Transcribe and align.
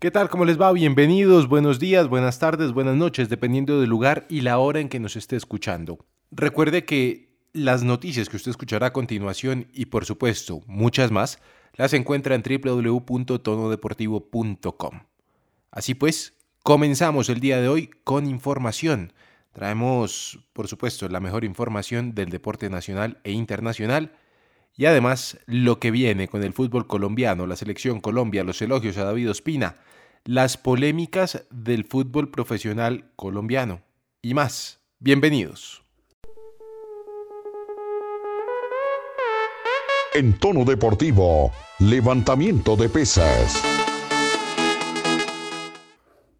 ¿Qué 0.00 0.10
tal? 0.12 0.28
¿Cómo 0.28 0.44
les 0.44 0.60
va? 0.60 0.70
Bienvenidos, 0.70 1.48
buenos 1.48 1.80
días, 1.80 2.06
buenas 2.06 2.38
tardes, 2.38 2.70
buenas 2.70 2.94
noches, 2.94 3.28
dependiendo 3.28 3.80
del 3.80 3.90
lugar 3.90 4.26
y 4.28 4.42
la 4.42 4.58
hora 4.58 4.78
en 4.78 4.88
que 4.88 5.00
nos 5.00 5.16
esté 5.16 5.34
escuchando. 5.34 5.98
Recuerde 6.30 6.84
que 6.84 7.36
las 7.52 7.82
noticias 7.82 8.28
que 8.28 8.36
usted 8.36 8.52
escuchará 8.52 8.86
a 8.86 8.92
continuación 8.92 9.66
y 9.72 9.86
por 9.86 10.04
supuesto 10.04 10.62
muchas 10.68 11.10
más 11.10 11.40
las 11.74 11.94
encuentra 11.94 12.36
en 12.36 12.44
www.tonodeportivo.com. 12.44 15.00
Así 15.72 15.94
pues, 15.94 16.34
comenzamos 16.62 17.28
el 17.28 17.40
día 17.40 17.60
de 17.60 17.66
hoy 17.66 17.90
con 18.04 18.28
información. 18.28 19.12
Traemos, 19.52 20.38
por 20.52 20.68
supuesto, 20.68 21.08
la 21.08 21.18
mejor 21.18 21.42
información 21.42 22.14
del 22.14 22.30
deporte 22.30 22.70
nacional 22.70 23.18
e 23.24 23.32
internacional 23.32 24.12
y 24.78 24.86
además 24.86 25.38
lo 25.46 25.80
que 25.80 25.90
viene 25.90 26.28
con 26.28 26.44
el 26.44 26.54
fútbol 26.54 26.86
colombiano, 26.86 27.46
la 27.46 27.56
selección 27.56 28.00
Colombia, 28.00 28.44
los 28.44 28.62
elogios 28.62 28.96
a 28.96 29.04
David 29.04 29.30
Ospina, 29.30 29.74
las 30.24 30.56
polémicas 30.56 31.44
del 31.50 31.84
fútbol 31.84 32.30
profesional 32.30 33.10
colombiano 33.16 33.82
y 34.22 34.34
más. 34.34 34.78
Bienvenidos. 35.00 35.82
En 40.14 40.38
tono 40.38 40.64
deportivo, 40.64 41.52
levantamiento 41.80 42.76
de 42.76 42.88
pesas. 42.88 43.87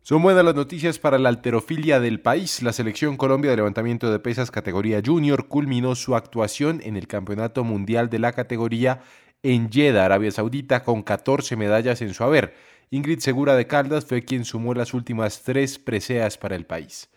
Son 0.09 0.23
buenas 0.23 0.43
las 0.43 0.55
noticias 0.55 0.99
para 0.99 1.19
la 1.19 1.29
alterofilia 1.29 2.01
del 2.01 2.19
país. 2.19 2.63
La 2.63 2.73
selección 2.73 3.19
Colombia 3.19 3.51
de 3.51 3.59
levantamiento 3.59 4.11
de 4.11 4.19
pesas 4.19 4.51
categoría 4.51 5.03
junior 5.05 5.49
culminó 5.49 5.95
su 5.95 6.17
actuación 6.17 6.81
en 6.83 6.97
el 6.97 7.07
Campeonato 7.07 7.63
Mundial 7.63 8.09
de 8.09 8.19
la 8.19 8.33
categoría 8.33 9.03
en 9.43 9.71
Jeddah, 9.71 10.07
Arabia 10.07 10.31
Saudita, 10.31 10.83
con 10.83 11.03
14 11.03 11.57
medallas 11.57 12.01
en 12.01 12.15
su 12.15 12.25
haber. 12.25 12.55
Ingrid 12.89 13.19
Segura 13.19 13.55
de 13.55 13.67
Caldas 13.67 14.07
fue 14.07 14.25
quien 14.25 14.47
sumó 14.47 14.73
las 14.73 14.95
últimas 14.95 15.43
tres 15.43 15.79
preseas 15.79 16.39
para 16.39 16.57
el 16.57 16.65
país. 16.65 17.11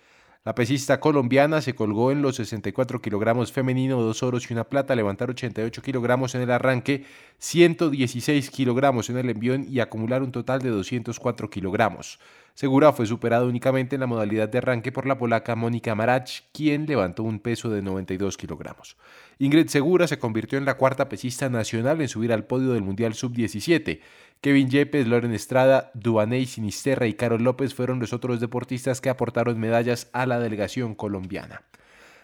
La 0.43 0.55
pesista 0.55 0.99
colombiana 0.99 1.61
se 1.61 1.75
colgó 1.75 2.11
en 2.11 2.23
los 2.23 2.37
64 2.37 2.99
kilogramos 2.99 3.51
femenino, 3.51 4.01
dos 4.01 4.23
oros 4.23 4.49
y 4.49 4.53
una 4.53 4.63
plata, 4.63 4.95
levantar 4.95 5.29
88 5.29 5.83
kilogramos 5.83 6.33
en 6.33 6.41
el 6.41 6.49
arranque, 6.49 7.05
116 7.37 8.49
kilogramos 8.49 9.11
en 9.11 9.17
el 9.17 9.29
envión 9.29 9.67
y 9.69 9.81
acumular 9.81 10.23
un 10.23 10.31
total 10.31 10.59
de 10.59 10.69
204 10.69 11.47
kilogramos. 11.51 12.17
Segura 12.55 12.91
fue 12.91 13.05
superado 13.05 13.47
únicamente 13.47 13.95
en 13.95 14.01
la 14.01 14.07
modalidad 14.07 14.49
de 14.49 14.57
arranque 14.57 14.91
por 14.91 15.05
la 15.05 15.17
polaca 15.17 15.55
Mónica 15.55 15.93
Marach, 15.93 16.41
quien 16.51 16.87
levantó 16.87 17.21
un 17.21 17.39
peso 17.39 17.69
de 17.69 17.83
92 17.83 18.35
kilogramos. 18.35 18.97
Ingrid 19.37 19.67
Segura 19.67 20.07
se 20.07 20.17
convirtió 20.19 20.57
en 20.57 20.65
la 20.65 20.75
cuarta 20.75 21.07
pesista 21.07 21.49
nacional 21.49 22.01
en 22.01 22.07
subir 22.07 22.33
al 22.33 22.45
podio 22.45 22.73
del 22.73 22.81
Mundial 22.81 23.13
Sub-17. 23.13 23.99
Kevin 24.41 24.71
Yepes, 24.71 25.07
Loren 25.07 25.35
Estrada, 25.35 25.91
Duaney 25.93 26.47
Sinisterra 26.47 27.05
y 27.05 27.13
Carol 27.13 27.43
López 27.43 27.75
fueron 27.75 27.99
los 27.99 28.11
otros 28.11 28.39
deportistas 28.39 28.99
que 28.99 29.09
aportaron 29.09 29.59
medallas 29.59 30.09
a 30.13 30.25
la 30.25 30.39
delegación 30.39 30.95
colombiana. 30.95 31.61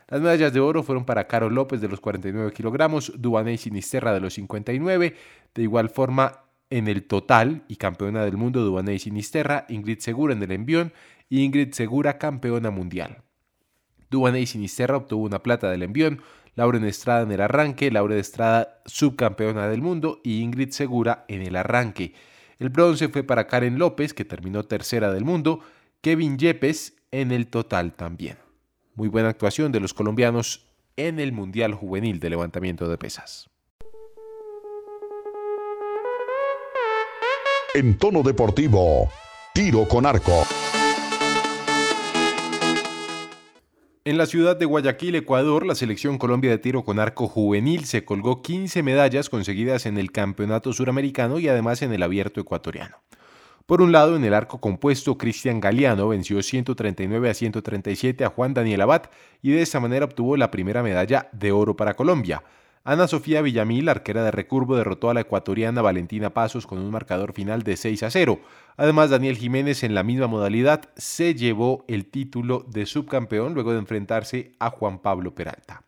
Las 0.08 0.22
medallas 0.22 0.52
de 0.52 0.60
oro 0.60 0.82
fueron 0.82 1.06
para 1.06 1.28
Carol 1.28 1.54
López 1.54 1.80
de 1.80 1.90
los 1.90 2.00
49 2.00 2.54
kilogramos, 2.54 3.12
Duaney 3.18 3.58
Sinisterra 3.58 4.14
de 4.14 4.22
los 4.22 4.34
59. 4.34 5.16
De 5.54 5.62
igual 5.62 5.90
forma, 5.90 6.46
en 6.72 6.88
el 6.88 7.04
total 7.04 7.64
y 7.68 7.76
campeona 7.76 8.26
del 8.26 8.36
mundo 8.36 8.62
Duaney 8.62 8.98
Sinisterra, 8.98 9.66
Ingrid 9.70 10.00
Segura 10.00 10.34
en 10.34 10.42
el 10.42 10.52
envión 10.52 10.94
y 11.30 11.44
Ingrid 11.44 11.74
Segura 11.74 12.18
campeona 12.18 12.72
mundial. 12.72 13.22
Duaney 14.10 14.48
Sinisterra 14.48 14.98
obtuvo 14.98 15.24
una 15.24 15.44
plata 15.44 15.70
del 15.70 15.84
envión, 15.84 16.22
Lauren 16.58 16.86
Estrada 16.86 17.22
en 17.22 17.32
el 17.32 17.40
arranque, 17.40 17.92
Lauren 17.92 18.18
Estrada 18.18 18.82
subcampeona 18.88 19.68
del 19.68 19.84
mundo 19.84 20.20
y 20.24 20.42
Ingrid 20.42 20.72
Segura 20.72 21.24
en 21.28 21.44
el 21.44 21.56
arranque. 21.56 22.14
El 22.58 22.70
bronce 22.70 23.10
fue 23.10 23.22
para 23.22 23.46
Karen 23.46 23.78
López, 23.78 24.16
que 24.16 24.26
terminó 24.26 24.64
tercera 24.64 25.14
del 25.14 25.24
mundo, 25.24 25.60
Kevin 26.02 26.40
Yepes 26.40 26.96
en 27.12 27.32
el 27.32 27.46
total 27.48 27.94
también. 27.94 28.40
Muy 28.96 29.08
buena 29.08 29.30
actuación 29.30 29.72
de 29.72 29.80
los 29.80 29.94
colombianos 29.94 30.66
en 30.96 31.20
el 31.20 31.32
Mundial 31.32 31.76
Juvenil 31.76 32.20
de 32.20 32.32
Levantamiento 32.32 32.90
de 32.90 32.98
Pesas. 32.98 33.52
En 37.76 38.00
tono 38.00 38.24
deportivo, 38.24 39.12
tiro 39.54 39.88
con 39.88 40.08
arco. 40.08 40.44
En 44.08 44.18
la 44.18 44.26
ciudad 44.26 44.56
de 44.56 44.64
Guayaquil, 44.64 45.16
Ecuador, 45.16 45.66
la 45.66 45.76
selección 45.76 46.18
Colombia 46.18 46.50
de 46.50 46.60
tiro 46.60 46.86
con 46.86 46.98
arco 46.98 47.28
juvenil 47.28 47.84
se 47.84 48.06
colgó 48.06 48.42
15 48.42 48.82
medallas 48.82 49.30
conseguidas 49.30 49.86
en 49.86 49.98
el 49.98 50.14
Campeonato 50.14 50.72
Suramericano 50.72 51.40
y 51.40 51.50
además 51.50 51.82
en 51.82 51.92
el 51.92 52.02
Abierto 52.02 52.40
Ecuatoriano. 52.40 53.02
Por 53.66 53.82
un 53.82 53.92
lado, 53.92 54.16
en 54.16 54.24
el 54.24 54.34
arco 54.34 54.62
compuesto, 54.62 55.18
Cristian 55.18 55.60
Galeano 55.60 56.08
venció 56.08 56.42
139 56.42 57.30
a 57.30 57.34
137 57.34 58.24
a 58.24 58.30
Juan 58.30 58.54
Daniel 58.54 58.80
Abad 58.80 59.10
y 59.42 59.52
de 59.52 59.62
esa 59.62 59.82
manera 59.82 60.06
obtuvo 60.06 60.38
la 60.38 60.52
primera 60.52 60.82
medalla 60.82 61.28
de 61.34 61.52
oro 61.52 61.76
para 61.76 61.96
Colombia. 61.96 62.44
Ana 62.88 63.10
Sofía 63.10 63.42
Villamil, 63.42 63.90
arquera 63.90 64.24
de 64.24 64.32
recurvo, 64.32 64.78
derrotó 64.78 65.10
a 65.10 65.14
la 65.14 65.20
ecuatoriana 65.20 65.82
Valentina 65.82 66.30
Pasos 66.30 66.66
con 66.66 66.80
un 66.80 66.90
marcador 66.90 67.34
final 67.34 67.64
de 67.64 67.76
6 67.76 68.04
a 68.04 68.10
0. 68.10 68.40
Además, 68.78 69.10
Daniel 69.10 69.36
Jiménez 69.36 69.84
en 69.84 69.94
la 69.94 70.04
misma 70.04 70.28
modalidad 70.28 70.88
se 70.96 71.36
llevó 71.36 71.84
el 71.90 72.06
título 72.06 72.66
de 72.66 72.86
subcampeón 72.86 73.54
luego 73.54 73.74
de 73.74 73.80
enfrentarse 73.80 74.54
a 74.60 74.70
Juan 74.70 75.00
Pablo 75.00 75.36
Peralta. 75.36 75.84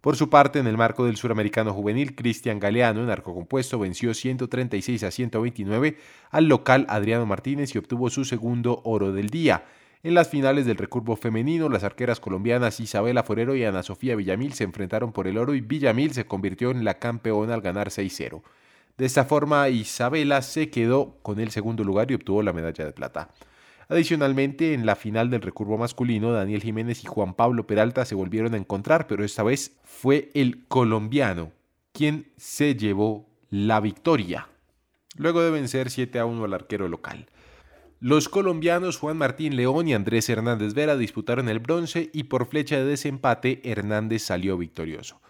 Por 0.00 0.16
su 0.16 0.30
parte, 0.30 0.58
en 0.58 0.66
el 0.66 0.78
marco 0.78 1.04
del 1.04 1.18
suramericano 1.18 1.74
juvenil, 1.74 2.14
Cristian 2.14 2.58
Galeano 2.58 3.02
en 3.02 3.10
arco 3.10 3.34
compuesto 3.34 3.78
venció 3.78 4.14
136 4.14 5.02
a 5.02 5.10
129 5.10 5.98
al 6.30 6.46
local 6.46 6.86
Adriano 6.88 7.26
Martínez 7.26 7.74
y 7.74 7.78
obtuvo 7.78 8.08
su 8.08 8.24
segundo 8.24 8.80
oro 8.84 9.12
del 9.12 9.28
día. 9.28 9.64
En 10.04 10.14
las 10.14 10.28
finales 10.28 10.66
del 10.66 10.78
recurvo 10.78 11.14
femenino, 11.14 11.68
las 11.68 11.84
arqueras 11.84 12.18
colombianas 12.18 12.80
Isabela 12.80 13.22
Forero 13.22 13.54
y 13.54 13.62
Ana 13.62 13.84
Sofía 13.84 14.16
Villamil 14.16 14.52
se 14.52 14.64
enfrentaron 14.64 15.12
por 15.12 15.28
el 15.28 15.38
oro 15.38 15.54
y 15.54 15.60
Villamil 15.60 16.12
se 16.12 16.26
convirtió 16.26 16.72
en 16.72 16.84
la 16.84 16.98
campeona 16.98 17.54
al 17.54 17.60
ganar 17.60 17.90
6-0. 17.90 18.42
De 18.98 19.06
esta 19.06 19.24
forma, 19.24 19.68
Isabela 19.68 20.42
se 20.42 20.70
quedó 20.70 21.18
con 21.22 21.38
el 21.38 21.52
segundo 21.52 21.84
lugar 21.84 22.10
y 22.10 22.14
obtuvo 22.14 22.42
la 22.42 22.52
medalla 22.52 22.84
de 22.84 22.90
plata. 22.90 23.28
Adicionalmente, 23.88 24.74
en 24.74 24.86
la 24.86 24.96
final 24.96 25.30
del 25.30 25.40
recurvo 25.40 25.78
masculino, 25.78 26.32
Daniel 26.32 26.62
Jiménez 26.62 27.04
y 27.04 27.06
Juan 27.06 27.34
Pablo 27.34 27.68
Peralta 27.68 28.04
se 28.04 28.16
volvieron 28.16 28.54
a 28.54 28.58
encontrar, 28.58 29.06
pero 29.06 29.24
esta 29.24 29.44
vez 29.44 29.78
fue 29.84 30.30
el 30.34 30.66
colombiano 30.66 31.52
quien 31.92 32.26
se 32.36 32.74
llevó 32.74 33.28
la 33.50 33.78
victoria, 33.78 34.48
luego 35.16 35.42
de 35.42 35.52
vencer 35.52 35.90
7 35.90 36.18
a 36.18 36.24
1 36.24 36.44
al 36.44 36.54
arquero 36.54 36.88
local. 36.88 37.28
Los 38.04 38.28
colombianos 38.28 38.96
Juan 38.96 39.16
Martín 39.16 39.54
León 39.54 39.86
y 39.86 39.94
Andrés 39.94 40.28
Hernández 40.28 40.74
Vera 40.74 40.96
disputaron 40.96 41.48
el 41.48 41.60
bronce 41.60 42.10
y 42.12 42.24
por 42.24 42.46
flecha 42.46 42.74
de 42.74 42.84
desempate 42.84 43.60
Hernández 43.62 44.24
salió 44.24 44.58
victorioso. 44.58 45.20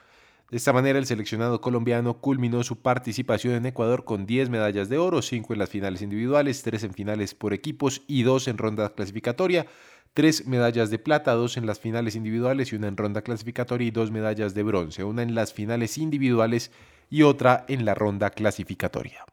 De 0.51 0.57
esta 0.57 0.73
manera 0.73 0.99
el 0.99 1.05
seleccionado 1.05 1.61
colombiano 1.61 2.19
culminó 2.23 2.63
su 2.63 2.81
participación 2.81 3.57
en 3.57 3.67
Ecuador 3.67 4.07
con 4.07 4.25
10 4.25 4.49
medallas 4.49 4.89
de 4.89 4.97
oro, 4.97 5.21
5 5.21 5.53
en 5.53 5.59
las 5.59 5.69
finales 5.69 6.01
individuales, 6.01 6.63
3 6.63 6.85
en 6.85 6.95
finales 6.95 7.35
por 7.35 7.53
equipos 7.53 8.01
y 8.07 8.23
2 8.23 8.49
en 8.49 8.57
ronda 8.57 8.95
clasificatoria, 8.95 9.67
3 10.15 10.47
medallas 10.47 10.89
de 10.89 10.99
plata, 10.99 11.35
2 11.35 11.59
en 11.59 11.67
las 11.67 11.79
finales 11.79 12.17
individuales 12.17 12.73
y 12.73 12.77
una 12.77 12.89
en 12.89 12.97
ronda 12.97 13.21
clasificatoria 13.21 13.89
y 13.89 13.91
2 13.91 14.11
medallas 14.13 14.55
de 14.55 14.63
bronce, 14.63 15.05
una 15.05 15.23
en 15.23 15.35
las 15.35 15.53
finales 15.53 15.99
individuales 15.99 16.71
y 17.11 17.21
otra 17.21 17.67
en 17.69 17.85
la 17.85 17.95
ronda 17.95 18.31
clasificatoria. 18.31 19.27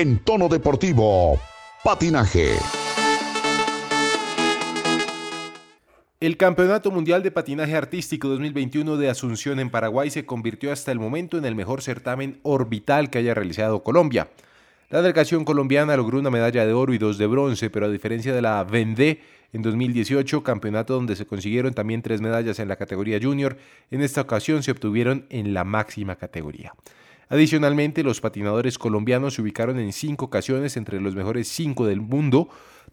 En 0.00 0.18
tono 0.18 0.48
deportivo, 0.48 1.38
patinaje. 1.84 2.54
El 6.20 6.38
Campeonato 6.38 6.90
Mundial 6.90 7.22
de 7.22 7.30
Patinaje 7.30 7.76
Artístico 7.76 8.28
2021 8.28 8.96
de 8.96 9.10
Asunción 9.10 9.60
en 9.60 9.68
Paraguay 9.68 10.08
se 10.08 10.24
convirtió 10.24 10.72
hasta 10.72 10.90
el 10.90 10.98
momento 10.98 11.36
en 11.36 11.44
el 11.44 11.54
mejor 11.54 11.82
certamen 11.82 12.40
orbital 12.44 13.10
que 13.10 13.18
haya 13.18 13.34
realizado 13.34 13.82
Colombia. 13.82 14.30
La 14.88 15.02
delegación 15.02 15.44
colombiana 15.44 15.98
logró 15.98 16.18
una 16.18 16.30
medalla 16.30 16.64
de 16.64 16.72
oro 16.72 16.94
y 16.94 16.98
dos 16.98 17.18
de 17.18 17.26
bronce, 17.26 17.68
pero 17.68 17.84
a 17.84 17.90
diferencia 17.90 18.34
de 18.34 18.40
la 18.40 18.64
Vendée 18.64 19.20
en 19.52 19.60
2018, 19.60 20.42
campeonato 20.42 20.94
donde 20.94 21.14
se 21.14 21.26
consiguieron 21.26 21.74
también 21.74 22.00
tres 22.00 22.22
medallas 22.22 22.58
en 22.58 22.68
la 22.68 22.76
categoría 22.76 23.18
junior, 23.20 23.58
en 23.90 24.00
esta 24.00 24.22
ocasión 24.22 24.62
se 24.62 24.70
obtuvieron 24.70 25.26
en 25.28 25.52
la 25.52 25.64
máxima 25.64 26.16
categoría. 26.16 26.72
Adicionalmente, 27.30 28.02
los 28.02 28.20
patinadores 28.20 28.76
colombianos 28.76 29.34
se 29.34 29.42
ubicaron 29.42 29.78
en 29.78 29.92
cinco 29.92 30.24
ocasiones 30.24 30.76
entre 30.76 31.00
los 31.00 31.14
mejores 31.14 31.46
cinco 31.46 31.86
del 31.86 32.00
mundo. 32.00 32.48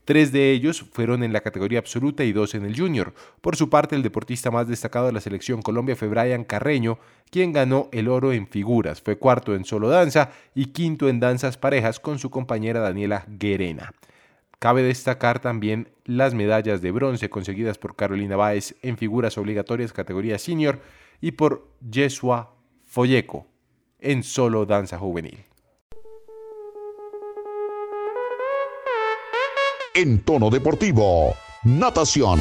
Tres 0.05 0.31
de 0.31 0.51
ellos 0.51 0.85
fueron 0.91 1.23
en 1.23 1.33
la 1.33 1.41
categoría 1.41 1.79
absoluta 1.79 2.23
y 2.23 2.33
dos 2.33 2.53
en 2.53 2.63
el 2.63 2.79
junior. 2.79 3.15
Por 3.41 3.55
su 3.55 3.71
parte, 3.71 3.95
el 3.95 4.03
deportista 4.03 4.51
más 4.51 4.67
destacado 4.67 5.07
de 5.07 5.11
la 5.11 5.21
selección 5.21 5.63
Colombia 5.63 5.95
fue 5.95 6.07
Brian 6.07 6.43
Carreño, 6.43 6.99
quien 7.31 7.51
ganó 7.51 7.89
el 7.91 8.07
oro 8.07 8.31
en 8.31 8.47
figuras. 8.47 9.01
Fue 9.01 9.17
cuarto 9.17 9.55
en 9.55 9.65
solo 9.65 9.89
danza 9.89 10.29
y 10.53 10.67
quinto 10.67 11.09
en 11.09 11.19
danzas 11.19 11.57
parejas 11.57 11.99
con 11.99 12.19
su 12.19 12.29
compañera 12.29 12.79
Daniela 12.79 13.25
Guerena. 13.27 13.91
Cabe 14.59 14.83
destacar 14.83 15.39
también 15.39 15.89
las 16.05 16.35
medallas 16.35 16.83
de 16.83 16.91
bronce 16.91 17.31
conseguidas 17.31 17.79
por 17.79 17.95
Carolina 17.95 18.35
Báez 18.35 18.75
en 18.83 18.97
figuras 18.97 19.35
obligatorias 19.39 19.93
categoría 19.93 20.37
senior 20.37 20.79
y 21.21 21.31
por 21.31 21.67
Yeshua 21.81 22.53
Folleco 22.85 23.47
en 23.99 24.23
Solo 24.23 24.65
Danza 24.65 24.97
Juvenil. 24.97 25.43
En 29.93 30.19
tono 30.19 30.49
deportivo, 30.49 31.33
natación. 31.63 32.39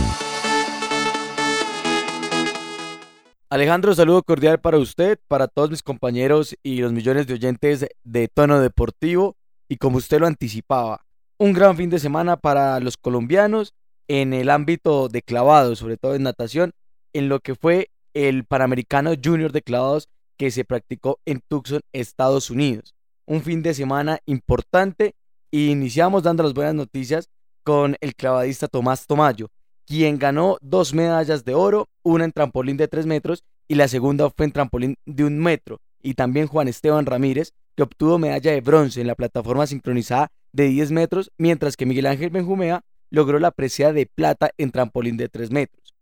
Alejandro, 3.49 3.95
saludo 3.95 4.23
cordial 4.23 4.61
para 4.61 4.77
usted, 4.77 5.19
para 5.29 5.49
todos 5.49 5.71
mis 5.71 5.83
compañeros 5.83 6.57
y 6.63 6.81
los 6.81 6.93
millones 6.93 7.27
de 7.27 7.35
oyentes 7.35 7.87
de 8.05 8.29
tono 8.29 8.61
deportivo. 8.61 9.37
Y 9.69 9.77
como 9.77 9.99
usted 9.99 10.21
lo 10.21 10.27
anticipaba, 10.27 11.07
un 11.39 11.53
gran 11.53 11.77
fin 11.77 11.89
de 11.89 11.99
semana 11.99 12.37
para 12.37 12.79
los 12.81 12.97
colombianos 12.97 13.73
en 14.09 14.35
el 14.35 14.51
ámbito 14.51 15.09
de 15.09 15.23
clavados, 15.23 15.79
sobre 15.79 15.97
todo 15.97 16.15
en 16.15 16.25
natación, 16.25 16.73
en 17.13 17.29
lo 17.29 17.41
que 17.41 17.55
fue 17.55 17.91
el 18.15 18.45
Panamericano 18.45 19.13
Junior 19.23 19.53
de 19.53 19.63
Clavados 19.63 20.09
que 20.37 20.51
se 20.51 20.65
practicó 20.65 21.19
en 21.25 21.41
Tucson, 21.47 21.81
Estados 21.93 22.51
Unidos. 22.51 22.95
Un 23.27 23.43
fin 23.43 23.63
de 23.63 23.75
semana 23.75 24.19
importante 24.27 25.15
y 25.51 25.71
iniciamos 25.71 26.23
dando 26.23 26.43
las 26.43 26.55
buenas 26.55 26.75
noticias 26.75 27.29
con 27.65 27.97
el 28.01 28.15
clavadista 28.15 28.69
Tomás 28.69 29.07
Tomayo, 29.07 29.49
quien 29.87 30.19
ganó 30.19 30.59
dos 30.61 30.95
medallas 30.95 31.45
de 31.45 31.55
oro, 31.55 31.89
una 32.03 32.25
en 32.25 32.33
trampolín 32.33 32.77
de 32.77 32.89
tres 32.89 33.07
metros 33.07 33.43
y 33.69 33.75
la 33.75 33.89
segunda 33.89 34.31
fue 34.31 34.47
en 34.47 34.53
trampolín 34.53 34.97
de 35.07 35.25
un 35.25 35.39
metro. 35.39 35.81
Y 36.03 36.15
también 36.15 36.47
Juan 36.47 36.69
Esteban 36.69 37.07
Ramírez, 37.07 37.53
que 37.75 37.83
obtuvo 37.83 38.19
medalla 38.19 38.53
de 38.53 38.61
bronce 38.61 39.01
en 39.01 39.07
la 39.07 39.15
plataforma 39.15 39.67
sincronizada 39.67 40.31
de 40.53 40.69
10 40.69 40.93
metros, 40.93 41.33
mientras 41.37 41.77
que 41.77 41.87
Miguel 41.87 42.07
Ángel 42.07 42.31
Benjumea 42.31 42.83
logró 43.11 43.39
la 43.39 43.51
presea 43.51 43.93
de 43.93 44.07
plata 44.07 44.51
en 44.57 44.71
trampolín 44.71 45.17
de 45.17 45.29
3 45.29 45.51
metros. 45.51 45.95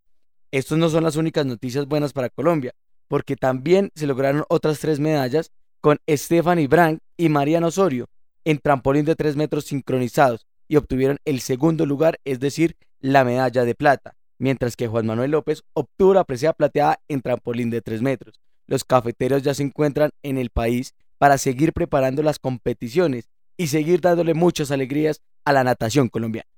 Estos 0.51 0.79
no 0.79 0.89
son 0.89 1.05
las 1.05 1.17
únicas 1.17 1.47
noticias 1.47 1.87
buenas 1.87 2.13
para 2.13 2.29
Colombia, 2.29 2.73
porque 3.09 3.37
también 3.37 3.91
se 3.95 4.07
lograron 4.07 4.45
otras 4.49 4.79
tres 4.81 5.01
medallas 5.01 5.51
con 5.81 5.99
Stephanie 6.09 6.67
Brandt 6.67 7.01
y 7.17 7.29
Mariano 7.29 7.67
Osorio 7.69 8.09
en 8.45 8.59
trampolín 8.59 9.05
de 9.05 9.17
3 9.17 9.37
metros 9.37 9.65
sincronizados 9.65 10.47
y 10.69 10.77
obtuvieron 10.77 11.19
el 11.25 11.41
segundo 11.41 11.87
lugar, 11.87 12.21
es 12.25 12.41
decir, 12.41 12.77
la 13.01 13.25
medalla 13.25 13.65
de 13.65 13.75
plata, 13.75 14.15
mientras 14.39 14.77
que 14.77 14.89
Juan 14.89 15.07
Manuel 15.07 15.33
López 15.33 15.63
obtuvo 15.73 16.15
la 16.15 16.25
presea 16.25 16.53
plateada 16.53 17.01
en 17.09 17.21
trampolín 17.21 17.71
de 17.71 17.83
3 17.83 18.03
metros. 18.03 18.41
Los 18.67 18.85
cafeteros 18.85 19.43
ya 19.43 19.55
se 19.55 19.63
encuentran 19.63 20.11
en 20.23 20.39
el 20.39 20.51
país 20.51 20.95
para 21.19 21.39
seguir 21.39 21.73
preparando 21.73 22.23
las 22.23 22.39
competiciones 22.39 23.29
y 23.57 23.69
seguir 23.69 24.01
dándole 24.01 24.35
muchas 24.35 24.71
alegrías 24.71 25.21
a 25.45 25.53
la 25.53 25.65
natación 25.65 26.09
colombiana. 26.09 26.49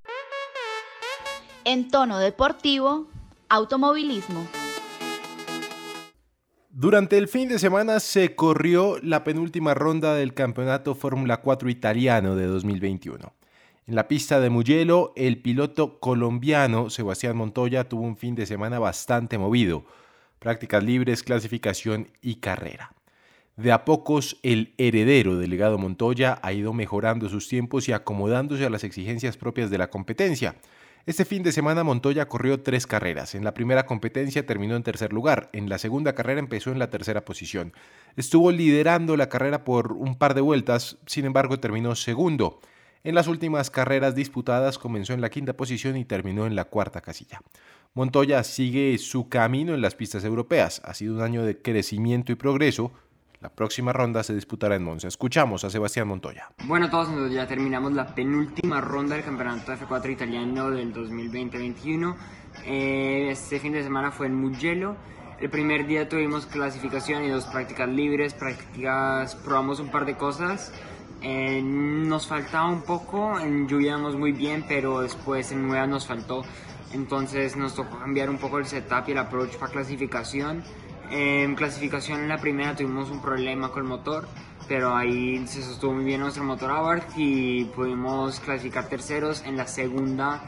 En 1.64 1.88
tono 1.88 2.18
deportivo, 2.18 3.08
automovilismo. 3.48 4.46
Durante 6.78 7.16
el 7.16 7.26
fin 7.26 7.48
de 7.48 7.58
semana 7.58 8.00
se 8.00 8.34
corrió 8.34 8.98
la 9.02 9.24
penúltima 9.24 9.72
ronda 9.72 10.14
del 10.14 10.34
Campeonato 10.34 10.94
Fórmula 10.94 11.38
4 11.38 11.70
italiano 11.70 12.36
de 12.36 12.44
2021. 12.44 13.32
En 13.86 13.94
la 13.94 14.08
pista 14.08 14.40
de 14.40 14.50
Mugello, 14.50 15.14
el 15.16 15.40
piloto 15.40 15.98
colombiano 15.98 16.90
Sebastián 16.90 17.34
Montoya 17.34 17.88
tuvo 17.88 18.02
un 18.02 18.18
fin 18.18 18.34
de 18.34 18.44
semana 18.44 18.78
bastante 18.78 19.38
movido. 19.38 19.86
Prácticas 20.38 20.84
libres, 20.84 21.22
clasificación 21.22 22.08
y 22.20 22.40
carrera. 22.40 22.92
De 23.56 23.72
a 23.72 23.86
pocos, 23.86 24.36
el 24.42 24.74
heredero 24.76 25.38
del 25.38 25.48
legado 25.48 25.78
Montoya 25.78 26.38
ha 26.42 26.52
ido 26.52 26.74
mejorando 26.74 27.30
sus 27.30 27.48
tiempos 27.48 27.88
y 27.88 27.92
acomodándose 27.92 28.66
a 28.66 28.70
las 28.70 28.84
exigencias 28.84 29.38
propias 29.38 29.70
de 29.70 29.78
la 29.78 29.88
competencia. 29.88 30.56
Este 31.06 31.24
fin 31.24 31.44
de 31.44 31.52
semana 31.52 31.84
Montoya 31.84 32.26
corrió 32.26 32.62
tres 32.62 32.84
carreras. 32.84 33.36
En 33.36 33.44
la 33.44 33.54
primera 33.54 33.86
competencia 33.86 34.44
terminó 34.44 34.74
en 34.74 34.82
tercer 34.82 35.12
lugar. 35.12 35.50
En 35.52 35.68
la 35.68 35.78
segunda 35.78 36.16
carrera 36.16 36.40
empezó 36.40 36.72
en 36.72 36.80
la 36.80 36.90
tercera 36.90 37.24
posición. 37.24 37.72
Estuvo 38.16 38.50
liderando 38.50 39.16
la 39.16 39.28
carrera 39.28 39.62
por 39.62 39.92
un 39.92 40.18
par 40.18 40.34
de 40.34 40.40
vueltas, 40.40 40.98
sin 41.06 41.24
embargo 41.24 41.60
terminó 41.60 41.94
segundo. 41.94 42.58
En 43.04 43.14
las 43.14 43.28
últimas 43.28 43.70
carreras 43.70 44.16
disputadas 44.16 44.78
comenzó 44.78 45.12
en 45.12 45.20
la 45.20 45.30
quinta 45.30 45.56
posición 45.56 45.96
y 45.96 46.04
terminó 46.04 46.44
en 46.44 46.56
la 46.56 46.64
cuarta 46.64 47.00
casilla. 47.02 47.40
Montoya 47.94 48.42
sigue 48.42 48.98
su 48.98 49.28
camino 49.28 49.74
en 49.74 49.82
las 49.82 49.94
pistas 49.94 50.24
europeas. 50.24 50.82
Ha 50.84 50.92
sido 50.92 51.14
un 51.14 51.22
año 51.22 51.44
de 51.44 51.62
crecimiento 51.62 52.32
y 52.32 52.34
progreso, 52.34 52.92
la 53.40 53.48
próxima 53.48 53.92
ronda 53.92 54.22
se 54.22 54.34
disputará 54.34 54.76
en 54.76 54.84
Monza. 54.84 55.08
Escuchamos 55.08 55.64
a 55.64 55.70
Sebastián 55.70 56.08
Montoya. 56.08 56.50
Bueno, 56.64 56.90
todos 56.90 57.30
ya 57.30 57.46
terminamos 57.46 57.92
la 57.92 58.14
penúltima 58.14 58.80
ronda 58.80 59.16
del 59.16 59.24
campeonato 59.24 59.72
F4 59.72 60.12
italiano 60.12 60.70
del 60.70 60.92
2020-21. 60.94 62.14
Eh, 62.64 63.28
este 63.30 63.60
fin 63.60 63.72
de 63.72 63.82
semana 63.82 64.10
fue 64.10 64.26
en 64.26 64.34
Mugello. 64.34 64.96
El 65.40 65.50
primer 65.50 65.86
día 65.86 66.08
tuvimos 66.08 66.46
clasificación 66.46 67.24
y 67.24 67.28
dos 67.28 67.44
prácticas 67.44 67.88
libres, 67.88 68.32
prácticas, 68.32 69.34
probamos 69.36 69.80
un 69.80 69.90
par 69.90 70.06
de 70.06 70.16
cosas. 70.16 70.72
Eh, 71.22 71.60
nos 71.62 72.26
faltaba 72.26 72.68
un 72.68 72.82
poco, 72.82 73.38
en 73.38 73.68
lluvia 73.68 73.98
muy 73.98 74.32
bien, 74.32 74.64
pero 74.66 75.00
después 75.00 75.52
en 75.52 75.66
nueva 75.66 75.86
nos 75.86 76.06
faltó. 76.06 76.42
Entonces 76.92 77.56
nos 77.56 77.74
tocó 77.74 77.98
cambiar 77.98 78.30
un 78.30 78.38
poco 78.38 78.58
el 78.58 78.66
setup 78.66 79.08
y 79.08 79.12
el 79.12 79.18
approach 79.18 79.56
para 79.56 79.72
clasificación. 79.72 80.62
En 81.10 81.54
clasificación 81.54 82.20
en 82.20 82.28
la 82.28 82.38
primera 82.38 82.74
tuvimos 82.74 83.10
un 83.10 83.22
problema 83.22 83.70
con 83.70 83.84
el 83.84 83.88
motor, 83.88 84.26
pero 84.66 84.96
ahí 84.96 85.46
se 85.46 85.62
sostuvo 85.62 85.92
muy 85.92 86.04
bien 86.04 86.20
nuestro 86.20 86.42
motor 86.42 86.70
Abarth 86.70 87.12
y 87.16 87.64
pudimos 87.66 88.40
clasificar 88.40 88.88
terceros. 88.88 89.44
En 89.44 89.56
la 89.56 89.66
segunda 89.66 90.42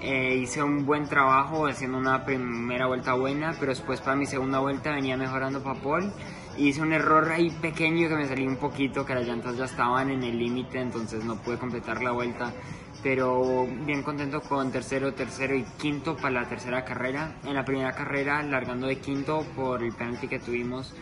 eh, 0.00 0.36
hice 0.36 0.62
un 0.62 0.86
buen 0.86 1.08
trabajo 1.08 1.66
haciendo 1.66 1.98
una 1.98 2.24
primera 2.24 2.86
vuelta 2.86 3.14
buena, 3.14 3.56
pero 3.58 3.72
después 3.72 4.00
para 4.00 4.16
mi 4.16 4.26
segunda 4.26 4.60
vuelta 4.60 4.92
venía 4.92 5.16
mejorando 5.16 5.62
para 5.62 5.80
Paul. 5.80 6.12
Hice 6.56 6.80
un 6.80 6.92
error 6.92 7.30
ahí 7.30 7.50
pequeño 7.50 8.08
que 8.08 8.14
me 8.14 8.26
salí 8.26 8.46
un 8.46 8.56
poquito, 8.56 9.04
que 9.04 9.14
las 9.14 9.26
llantas 9.26 9.56
ya 9.56 9.64
estaban 9.64 10.10
en 10.10 10.22
el 10.22 10.38
límite, 10.38 10.80
entonces 10.80 11.24
no 11.24 11.36
pude 11.36 11.58
completar 11.58 12.02
la 12.02 12.12
vuelta 12.12 12.52
pero 13.06 13.68
bien 13.84 14.02
contento 14.02 14.40
con 14.40 14.72
tercero, 14.72 15.14
tercero 15.14 15.54
y 15.54 15.62
quinto 15.78 16.16
para 16.16 16.40
la 16.40 16.48
tercera 16.48 16.84
carrera. 16.84 17.36
En 17.44 17.54
la 17.54 17.64
primera 17.64 17.92
carrera, 17.92 18.42
largando 18.42 18.88
de 18.88 18.98
quinto 18.98 19.46
por 19.54 19.84
el 19.84 19.92
penalti 19.92 20.26
que 20.26 20.40
tuvimos, 20.40 20.92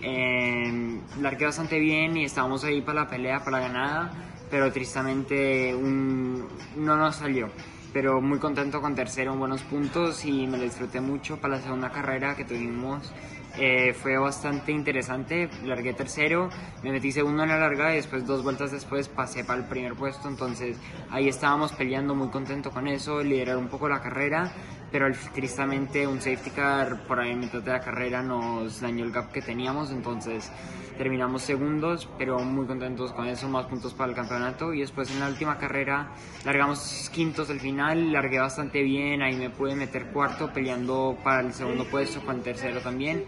eh, 0.00 1.00
largué 1.20 1.46
bastante 1.46 1.80
bien 1.80 2.16
y 2.16 2.26
estábamos 2.26 2.62
ahí 2.62 2.80
para 2.80 3.00
la 3.00 3.08
pelea, 3.08 3.40
para 3.42 3.58
la 3.58 3.66
ganada, 3.66 4.12
pero 4.48 4.70
tristemente 4.70 5.72
no 5.72 6.96
nos 6.96 7.16
salió. 7.16 7.48
Pero 7.92 8.20
muy 8.20 8.38
contento 8.38 8.80
con 8.80 8.94
tercero, 8.94 9.34
buenos 9.34 9.62
puntos 9.62 10.24
y 10.24 10.46
me 10.46 10.58
lo 10.58 10.62
disfruté 10.62 11.00
mucho 11.00 11.38
para 11.38 11.56
la 11.56 11.60
segunda 11.60 11.90
carrera 11.90 12.36
que 12.36 12.44
tuvimos 12.44 13.12
eh, 13.60 13.92
fue 13.92 14.16
bastante 14.16 14.72
interesante, 14.72 15.50
largué 15.64 15.92
tercero, 15.92 16.48
me 16.82 16.92
metí 16.92 17.10
segundo 17.10 17.42
en 17.42 17.48
la 17.48 17.58
larga 17.58 17.92
y 17.92 17.96
después 17.96 18.26
dos 18.26 18.42
vueltas 18.42 18.70
después 18.70 19.08
pasé 19.08 19.44
para 19.44 19.60
el 19.60 19.66
primer 19.66 19.94
puesto, 19.94 20.28
entonces 20.28 20.78
ahí 21.10 21.28
estábamos 21.28 21.72
peleando 21.72 22.14
muy 22.14 22.28
contento 22.28 22.70
con 22.70 22.86
eso, 22.86 23.22
liderar 23.22 23.56
un 23.56 23.68
poco 23.68 23.88
la 23.88 24.00
carrera, 24.00 24.52
pero 24.90 25.06
tristemente 25.34 26.06
un 26.06 26.20
safety 26.20 26.50
car 26.50 27.06
por 27.06 27.20
ahí 27.20 27.32
en 27.32 27.40
mitad 27.40 27.60
de 27.60 27.72
la 27.72 27.80
carrera 27.80 28.22
nos 28.22 28.80
dañó 28.80 29.04
el 29.04 29.12
gap 29.12 29.32
que 29.32 29.42
teníamos, 29.42 29.90
entonces 29.90 30.50
terminamos 30.98 31.42
segundos, 31.42 32.08
pero 32.18 32.40
muy 32.40 32.66
contentos 32.66 33.12
con 33.12 33.26
eso, 33.28 33.48
más 33.48 33.66
puntos 33.66 33.94
para 33.94 34.10
el 34.10 34.16
campeonato. 34.16 34.74
Y 34.74 34.80
después 34.80 35.10
en 35.10 35.20
la 35.20 35.28
última 35.28 35.56
carrera 35.56 36.08
largamos 36.44 37.08
quintos 37.14 37.48
al 37.50 37.60
final, 37.60 38.12
largué 38.12 38.40
bastante 38.40 38.82
bien, 38.82 39.22
ahí 39.22 39.36
me 39.36 39.48
pude 39.48 39.76
meter 39.76 40.06
cuarto 40.06 40.52
peleando 40.52 41.16
para 41.22 41.40
el 41.40 41.52
segundo 41.52 41.84
puesto, 41.84 42.20
con 42.22 42.42
tercero 42.42 42.80
también. 42.80 43.24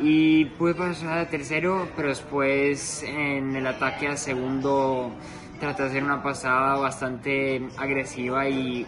Y 0.00 0.44
pude 0.44 0.74
pasar 0.74 1.18
a 1.18 1.28
tercero, 1.28 1.88
pero 1.96 2.08
después 2.08 3.02
en 3.02 3.56
el 3.56 3.66
ataque 3.66 4.06
a 4.06 4.16
segundo 4.16 5.12
traté 5.58 5.82
de 5.82 5.88
hacer 5.90 6.04
una 6.04 6.22
pasada 6.22 6.76
bastante 6.76 7.68
agresiva 7.78 8.48
y 8.48 8.86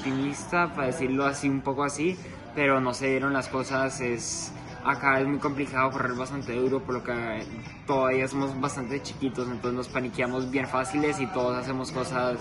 optimista, 0.00 0.72
para 0.74 0.86
decirlo 0.86 1.26
así, 1.26 1.48
un 1.48 1.60
poco 1.60 1.84
así, 1.84 2.16
pero 2.54 2.80
no 2.80 2.94
se 2.94 3.08
dieron 3.08 3.32
las 3.34 3.48
cosas. 3.48 4.00
Es 4.00 4.52
acá 4.82 5.20
es 5.20 5.26
muy 5.26 5.38
complicado 5.38 5.90
correr 5.90 6.14
bastante 6.14 6.54
duro, 6.54 6.80
por 6.80 6.94
lo 6.94 7.04
que 7.04 7.44
todavía 7.86 8.26
somos 8.26 8.58
bastante 8.58 9.02
chiquitos, 9.02 9.46
entonces 9.46 9.74
nos 9.74 9.88
paniqueamos 9.88 10.50
bien 10.50 10.66
fáciles 10.66 11.20
y 11.20 11.26
todos 11.26 11.56
hacemos 11.56 11.92
cosas 11.92 12.38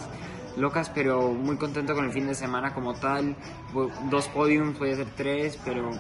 locas, 0.56 0.90
pero 0.90 1.34
muy 1.34 1.58
contento 1.58 1.94
con 1.96 2.06
el 2.06 2.12
fin 2.12 2.28
de 2.28 2.36
semana 2.36 2.74
como 2.74 2.94
tal. 2.94 3.36
Dos 4.10 4.28
podiums, 4.30 4.78
puede 4.78 4.96
ser 4.96 5.08
tres, 5.16 5.60
pero 5.66 5.92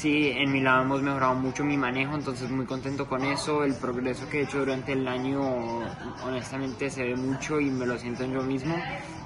sí, 0.00 0.32
en 0.34 0.50
mi 0.50 0.60
lado 0.60 0.82
hemos 0.82 1.02
mejorado 1.02 1.34
mucho 1.34 1.62
mi 1.62 1.76
manejo, 1.76 2.14
entonces 2.14 2.50
muy 2.50 2.64
contento 2.64 3.06
con 3.06 3.22
eso. 3.24 3.64
El 3.64 3.74
progreso 3.74 4.28
que 4.30 4.40
he 4.40 4.42
hecho 4.44 4.60
durante 4.60 4.92
el 4.92 5.06
año, 5.06 5.40
honestamente, 6.24 6.88
se 6.88 7.04
ve 7.04 7.16
mucho 7.16 7.60
y 7.60 7.66
me 7.70 7.84
lo 7.84 7.98
siento 7.98 8.24
en 8.24 8.32
yo 8.32 8.42
mismo. 8.42 8.76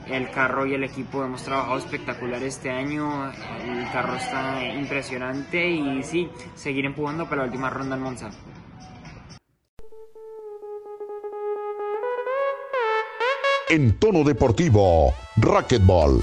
El 0.08 0.30
carro 0.30 0.66
y 0.66 0.74
el 0.74 0.82
equipo 0.82 1.24
hemos 1.24 1.44
trabajado 1.44 1.78
espectacular 1.78 2.42
este 2.42 2.70
año. 2.70 3.30
El 3.64 3.88
carro 3.92 4.16
está 4.16 4.64
impresionante 4.74 5.70
y 5.70 6.02
sí, 6.02 6.28
seguir 6.56 6.84
empujando 6.86 7.28
para 7.28 7.42
la 7.42 7.44
última 7.46 7.70
ronda 7.70 7.94
en 7.94 8.02
Monza. 8.02 8.30
En 13.68 13.98
tono 13.98 14.24
deportivo, 14.24 15.14
racquetball. 15.36 16.20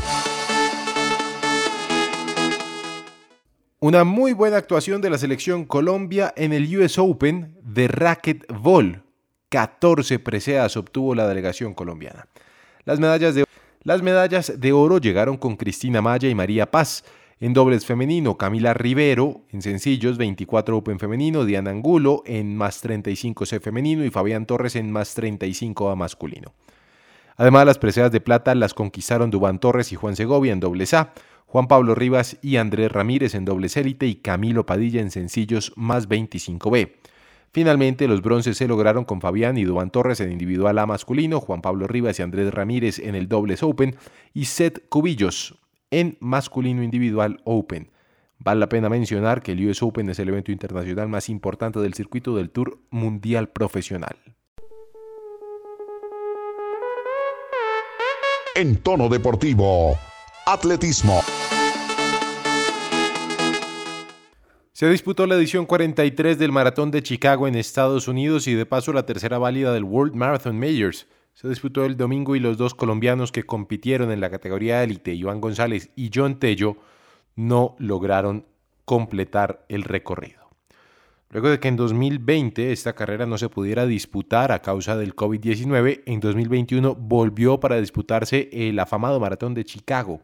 Una 3.84 4.04
muy 4.04 4.34
buena 4.34 4.58
actuación 4.58 5.02
de 5.02 5.10
la 5.10 5.18
selección 5.18 5.66
Colombia 5.66 6.32
en 6.38 6.54
el 6.54 6.78
US 6.78 7.00
Open 7.00 7.58
de 7.64 7.88
racquetball. 7.88 9.02
14 9.50 10.20
preseas 10.20 10.78
obtuvo 10.78 11.16
la 11.16 11.28
delegación 11.28 11.74
colombiana. 11.74 12.28
Las 12.86 13.00
medallas 13.00 13.34
de 13.34 13.46
Las 13.82 14.04
medallas 14.04 14.54
de 14.60 14.72
oro 14.72 15.00
llegaron 15.00 15.36
con 15.36 15.58
Cristina 15.58 16.00
Maya 16.00 16.30
y 16.30 16.36
María 16.36 16.70
Paz. 16.70 17.04
En 17.40 17.54
dobles 17.54 17.84
femenino, 17.84 18.38
Camila 18.38 18.76
Rivero, 18.76 19.42
en 19.50 19.64
sencillos 19.64 20.20
24 20.20 20.78
Open 20.78 21.00
femenino, 21.00 21.44
Diana 21.44 21.72
Angulo 21.72 22.22
en 22.28 22.56
más 22.56 22.82
35 22.82 23.48
C 23.48 23.60
femenino 23.60 24.06
y 24.06 24.12
Fabián 24.12 24.46
Torres 24.46 24.76
en 24.76 24.92
más 24.92 25.16
35 25.16 25.90
A 25.90 25.96
masculino. 25.96 26.54
Además, 27.42 27.66
las 27.66 27.80
preseas 27.80 28.12
de 28.12 28.22
plata 28.22 28.54
las 28.54 28.76
conquistaron 28.76 29.32
Dubán 29.32 29.58
Torres 29.58 29.92
y 29.92 29.96
Juan 29.96 30.16
Segovia 30.16 30.54
en 30.54 30.60
dobles 30.60 30.94
A, 30.94 31.12
Juan 31.48 31.68
Pablo 31.68 31.96
Rivas 31.96 32.38
y 32.44 32.58
Andrés 32.58 32.92
Ramírez 32.92 33.34
en 33.34 33.46
dobles 33.46 33.76
élite 33.78 34.06
y 34.06 34.14
Camilo 34.14 34.68
Padilla 34.68 35.02
en 35.02 35.10
sencillos 35.10 35.74
más 35.76 36.08
25B. 36.08 36.92
Finalmente, 37.52 38.08
los 38.08 38.22
bronces 38.22 38.58
se 38.58 38.68
lograron 38.68 39.06
con 39.06 39.22
Fabián 39.22 39.58
y 39.58 39.64
Dubán 39.64 39.90
Torres 39.90 40.20
en 40.20 40.32
individual 40.32 40.78
A 40.78 40.86
masculino, 40.86 41.40
Juan 41.40 41.64
Pablo 41.64 41.88
Rivas 41.88 42.20
y 42.20 42.22
Andrés 42.22 42.54
Ramírez 42.54 43.00
en 43.00 43.16
el 43.16 43.28
dobles 43.28 43.64
Open 43.64 43.96
y 44.36 44.46
Seth 44.46 44.88
Cubillos 44.88 45.58
en 45.90 46.18
masculino 46.20 46.84
individual 46.84 47.42
Open. 47.44 47.90
Vale 48.38 48.60
la 48.60 48.70
pena 48.70 48.88
mencionar 48.88 49.42
que 49.42 49.54
el 49.54 49.68
US 49.68 49.82
Open 49.82 50.12
es 50.12 50.20
el 50.20 50.30
evento 50.30 50.52
internacional 50.52 51.08
más 51.08 51.28
importante 51.28 51.80
del 51.80 51.96
circuito 51.96 52.36
del 52.36 52.52
Tour 52.52 52.78
Mundial 52.92 53.50
Profesional. 53.50 54.16
En 58.54 58.76
tono 58.76 59.08
deportivo, 59.08 59.98
atletismo. 60.46 61.22
Se 64.74 64.90
disputó 64.90 65.26
la 65.26 65.36
edición 65.36 65.66
43 65.66 66.38
del 66.38 66.52
Maratón 66.52 66.92
de 66.92 67.02
Chicago 67.02 67.48
en 67.48 67.56
Estados 67.56 68.10
Unidos 68.10 68.48
y 68.48 68.54
de 68.54 68.66
paso 68.66 68.92
la 68.92 69.06
tercera 69.06 69.38
válida 69.38 69.72
del 69.72 69.86
World 69.86 70.16
Marathon 70.16 70.60
Majors. 70.60 71.08
Se 71.34 71.48
disputó 71.48 71.86
el 71.86 71.96
domingo 71.96 72.36
y 72.36 72.42
los 72.42 72.58
dos 72.58 72.76
colombianos 72.76 73.32
que 73.32 73.44
compitieron 73.44 74.12
en 74.12 74.20
la 74.20 74.30
categoría 74.30 74.84
élite, 74.84 75.14
Iván 75.14 75.40
González 75.40 75.90
y 75.96 76.12
John 76.14 76.38
Tello, 76.38 76.76
no 77.38 77.78
lograron 77.80 78.46
completar 78.84 79.64
el 79.70 79.84
recorrido. 79.84 80.41
Luego 81.32 81.50
de 81.50 81.60
que 81.60 81.70
en 81.70 81.78
2020 81.78 82.72
esta 82.72 82.94
carrera 82.94 83.26
no 83.26 83.38
se 83.38 83.50
pudiera 83.50 83.86
disputar 83.86 84.52
a 84.52 84.62
causa 84.62 84.98
del 84.98 85.16
COVID-19, 85.16 86.04
en 86.06 86.20
2021 86.20 86.96
volvió 86.96 87.60
para 87.60 87.80
disputarse 87.80 88.50
el 88.52 88.78
afamado 88.80 89.20
Maratón 89.20 89.54
de 89.54 89.64
Chicago 89.64 90.22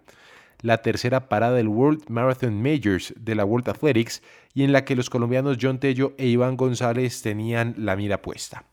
la 0.62 0.80
tercera 0.80 1.30
parada 1.30 1.56
del 1.56 1.68
World 1.68 2.10
Marathon 2.10 2.62
Majors 2.62 3.14
de 3.18 3.36
la 3.36 3.46
World 3.46 3.70
Athletics 3.70 4.22
y 4.54 4.64
en 4.64 4.72
la 4.72 4.86
que 4.86 4.96
los 4.96 5.10
colombianos 5.10 5.58
John 5.62 5.80
Tello 5.80 6.14
e 6.18 6.28
Iván 6.28 6.58
González 6.58 7.22
tenían 7.22 7.76
la 7.78 7.96
mira 7.96 8.22
puesta. 8.22 8.66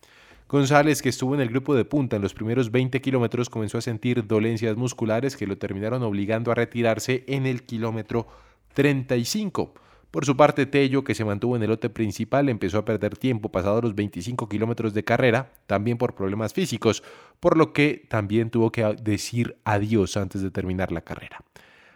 González, 0.48 1.02
que 1.02 1.08
estuvo 1.08 1.34
en 1.34 1.40
el 1.40 1.48
grupo 1.48 1.74
de 1.74 1.84
punta 1.84 2.16
en 2.16 2.22
los 2.22 2.34
primeros 2.34 2.70
20 2.70 3.00
kilómetros, 3.00 3.50
comenzó 3.50 3.78
a 3.78 3.82
sentir 3.82 4.26
dolencias 4.26 4.76
musculares 4.76 5.36
que 5.36 5.46
lo 5.46 5.58
terminaron 5.58 6.02
obligando 6.02 6.52
a 6.52 6.54
retirarse 6.54 7.24
en 7.26 7.46
el 7.46 7.64
kilómetro 7.64 8.26
35. 8.74 9.74
Por 10.14 10.26
su 10.26 10.36
parte, 10.36 10.64
Tello, 10.64 11.02
que 11.02 11.12
se 11.12 11.24
mantuvo 11.24 11.56
en 11.56 11.64
el 11.64 11.70
lote 11.70 11.90
principal, 11.90 12.48
empezó 12.48 12.78
a 12.78 12.84
perder 12.84 13.16
tiempo 13.16 13.48
pasados 13.48 13.82
los 13.82 13.96
25 13.96 14.48
kilómetros 14.48 14.94
de 14.94 15.02
carrera, 15.02 15.50
también 15.66 15.98
por 15.98 16.14
problemas 16.14 16.52
físicos, 16.52 17.02
por 17.40 17.56
lo 17.56 17.72
que 17.72 18.06
también 18.08 18.48
tuvo 18.48 18.70
que 18.70 18.84
decir 19.02 19.56
adiós 19.64 20.16
antes 20.16 20.40
de 20.40 20.52
terminar 20.52 20.92
la 20.92 21.00
carrera. 21.00 21.40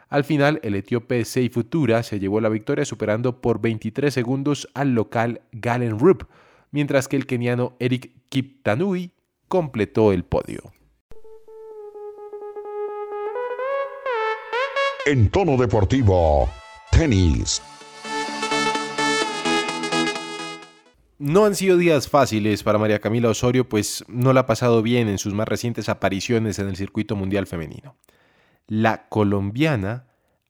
Al 0.08 0.24
final, 0.24 0.58
el 0.64 0.74
etíope 0.74 1.24
Sei 1.24 1.48
Futura 1.48 2.02
se 2.02 2.18
llevó 2.18 2.40
la 2.40 2.48
victoria 2.48 2.84
superando 2.84 3.40
por 3.40 3.60
23 3.60 4.12
segundos 4.12 4.68
al 4.74 4.96
local 4.96 5.42
Galen 5.52 6.00
Rupp, 6.00 6.24
mientras 6.72 7.06
que 7.06 7.14
el 7.14 7.24
keniano 7.24 7.76
Eric 7.78 8.10
Kiptanui 8.30 9.12
completó 9.46 10.10
el 10.10 10.24
podio. 10.24 10.72
En 15.06 15.30
tono 15.30 15.56
deportivo, 15.56 16.48
tenis. 16.90 17.62
No 21.18 21.46
han 21.46 21.56
sido 21.56 21.76
días 21.76 22.08
fáciles 22.08 22.62
para 22.62 22.78
María 22.78 23.00
Camila 23.00 23.28
Osorio, 23.28 23.68
pues 23.68 24.04
no 24.06 24.32
la 24.32 24.40
ha 24.40 24.46
pasado 24.46 24.82
bien 24.82 25.08
en 25.08 25.18
sus 25.18 25.34
más 25.34 25.48
recientes 25.48 25.88
apariciones 25.88 26.60
en 26.60 26.68
el 26.68 26.76
circuito 26.76 27.16
mundial 27.16 27.48
femenino. 27.48 27.96
La 28.68 29.08
colombiana 29.08 30.04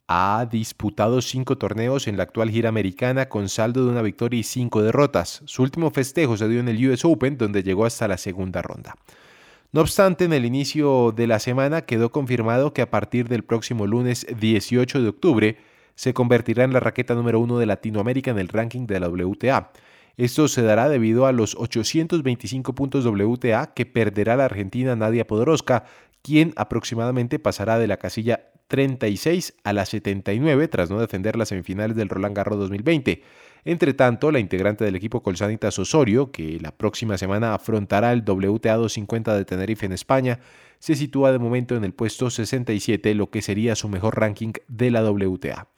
ha 0.09 0.47
disputado 0.51 1.23
cinco 1.23 1.57
torneos 1.57 2.07
en 2.07 2.19
la 2.19 2.25
actual 2.25 2.51
gira 2.51 2.69
americana 2.69 3.31
con 3.31 3.49
saldo 3.49 3.83
de 3.87 3.93
una 3.93 4.03
victoria 4.03 4.41
y 4.41 4.43
cinco 4.43 4.83
derrotas. 4.83 5.41
Su 5.47 5.63
último 5.63 5.91
festejo 5.91 6.37
se 6.37 6.47
dio 6.49 6.61
en 6.61 6.69
el 6.69 6.87
US 6.87 7.03
Open, 7.07 7.39
donde 7.39 7.63
llegó 7.63 7.87
hasta 7.87 8.07
la 8.07 8.19
segunda 8.19 8.61
ronda. 8.61 8.95
No 9.73 9.81
obstante, 9.81 10.27
en 10.27 10.35
el 10.35 10.45
inicio 10.45 11.15
de 11.17 11.29
la 11.29 11.39
semana 11.39 11.87
quedó 11.87 12.13
confirmado 12.13 12.75
que 12.75 12.83
a 12.83 12.91
partir 12.91 13.29
del 13.29 13.43
próximo 13.43 13.87
lunes 13.87 14.27
18 14.39 15.01
de 15.01 15.09
octubre 15.09 15.57
se 15.95 16.13
convertirá 16.13 16.65
en 16.65 16.75
la 16.75 16.81
raqueta 16.81 17.15
número 17.15 17.41
uno 17.41 17.59
de 17.59 17.65
Latinoamérica 17.65 18.33
en 18.33 18.39
el 18.39 18.49
ranking 18.49 18.87
de 18.87 19.01
la 19.01 19.09
WTA. 19.09 19.73
Esto 20.19 20.49
se 20.49 20.63
dará 20.63 20.89
debido 20.89 21.27
a 21.27 21.33
los 21.33 21.55
825 21.55 22.75
puntos 22.75 23.07
WTA 23.07 23.73
que 23.73 23.87
perderá 23.87 24.37
la 24.37 24.47
argentina 24.47 24.97
Nadia 24.97 25.29
Podoroska, 25.29 25.85
quien 26.23 26.53
aproximadamente 26.57 27.39
pasará 27.39 27.79
de 27.79 27.87
la 27.87 27.99
casilla 27.99 28.51
36 28.67 29.55
a 29.63 29.73
la 29.73 29.87
79 29.87 30.67
tras 30.67 30.91
no 30.91 31.01
defender 31.01 31.37
las 31.37 31.51
semifinales 31.51 31.97
del 31.97 32.09
Roland 32.09 32.37
Garros 32.37 32.59
2020. 32.59 33.23
Entre 33.65 33.95
tanto, 33.95 34.33
la 34.33 34.41
integrante 34.41 34.85
del 34.85 34.97
equipo 34.97 35.23
Colsanitas 35.23 35.79
Osorio, 35.79 36.33
que 36.33 36.59
la 36.61 36.73
próxima 36.73 37.17
semana 37.17 37.55
afrontará 37.55 38.13
el 38.13 38.23
WTA 38.23 38.75
250 38.75 39.37
de 39.37 39.45
Tenerife 39.45 39.87
en 39.87 39.93
España, 39.93 40.41
se 40.81 40.97
sitúa 40.97 41.31
de 41.31 41.39
momento 41.39 41.77
en 41.77 41.85
el 41.85 41.93
puesto 41.93 42.29
67, 42.29 43.15
lo 43.15 43.31
que 43.31 43.41
sería 43.41 43.77
su 43.77 43.89
mejor 43.89 44.19
ranking 44.19 44.53
de 44.67 44.91
la 44.91 45.09
WTA. 45.09 45.69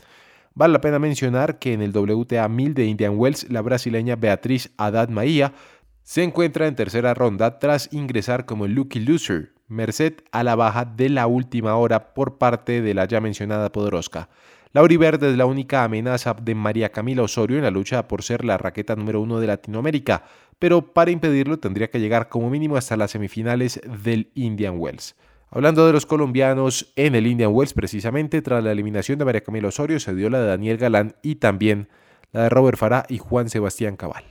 Vale 0.60 0.74
la 0.74 0.82
pena 0.82 0.98
mencionar 0.98 1.58
que 1.58 1.72
en 1.72 1.80
el 1.80 1.90
WTA 1.90 2.46
1000 2.46 2.74
de 2.74 2.84
Indian 2.84 3.14
Wells, 3.16 3.48
la 3.48 3.62
brasileña 3.62 4.16
Beatriz 4.16 4.70
Haddad 4.76 5.08
Maía 5.08 5.54
se 6.02 6.22
encuentra 6.22 6.66
en 6.66 6.76
tercera 6.76 7.14
ronda 7.14 7.58
tras 7.58 7.90
ingresar 7.94 8.44
como 8.44 8.66
Lucky 8.66 9.00
Loser, 9.00 9.54
merced 9.68 10.16
a 10.32 10.44
la 10.44 10.56
baja 10.56 10.84
de 10.84 11.08
la 11.08 11.26
última 11.26 11.76
hora 11.76 12.12
por 12.12 12.36
parte 12.36 12.82
de 12.82 12.92
la 12.92 13.06
ya 13.06 13.22
mencionada 13.22 13.72
Podoroska. 13.72 14.28
La 14.74 14.82
Verde 14.82 15.30
es 15.30 15.36
la 15.38 15.46
única 15.46 15.82
amenaza 15.82 16.34
de 16.34 16.54
María 16.54 16.92
Camila 16.92 17.22
Osorio 17.22 17.56
en 17.56 17.64
la 17.64 17.70
lucha 17.70 18.06
por 18.06 18.22
ser 18.22 18.44
la 18.44 18.58
raqueta 18.58 18.94
número 18.94 19.22
uno 19.22 19.40
de 19.40 19.46
Latinoamérica, 19.46 20.24
pero 20.58 20.92
para 20.92 21.10
impedirlo 21.10 21.58
tendría 21.58 21.88
que 21.88 22.00
llegar 22.00 22.28
como 22.28 22.50
mínimo 22.50 22.76
hasta 22.76 22.98
las 22.98 23.12
semifinales 23.12 23.80
del 24.04 24.30
Indian 24.34 24.74
Wells. 24.76 25.16
Hablando 25.50 25.86
de 25.86 25.92
los 25.92 26.06
colombianos, 26.06 26.92
en 26.96 27.14
el 27.14 27.26
Indian 27.26 27.52
Wells 27.52 27.74
precisamente 27.74 28.40
tras 28.42 28.62
la 28.62 28.72
eliminación 28.72 29.18
de 29.18 29.24
María 29.24 29.42
Camila 29.42 29.68
Osorio 29.68 29.98
se 29.98 30.14
dio 30.14 30.30
la 30.30 30.40
de 30.40 30.46
Daniel 30.46 30.78
Galán 30.78 31.16
y 31.22 31.36
también 31.36 31.88
la 32.32 32.44
de 32.44 32.48
Robert 32.48 32.78
Farah 32.78 33.04
y 33.08 33.18
Juan 33.18 33.48
Sebastián 33.48 33.96
Cabal. 33.96 34.24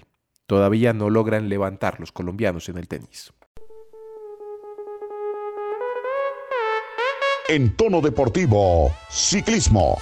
Todavía 0.48 0.94
no 0.94 1.10
logran 1.10 1.50
levantar 1.50 2.00
los 2.00 2.12
colombianos 2.12 2.70
en 2.70 2.78
el 2.78 2.88
tenis. 2.88 3.34
en 7.50 7.76
tono 7.76 8.00
deportivo, 8.00 8.96
ciclismo. 9.10 9.98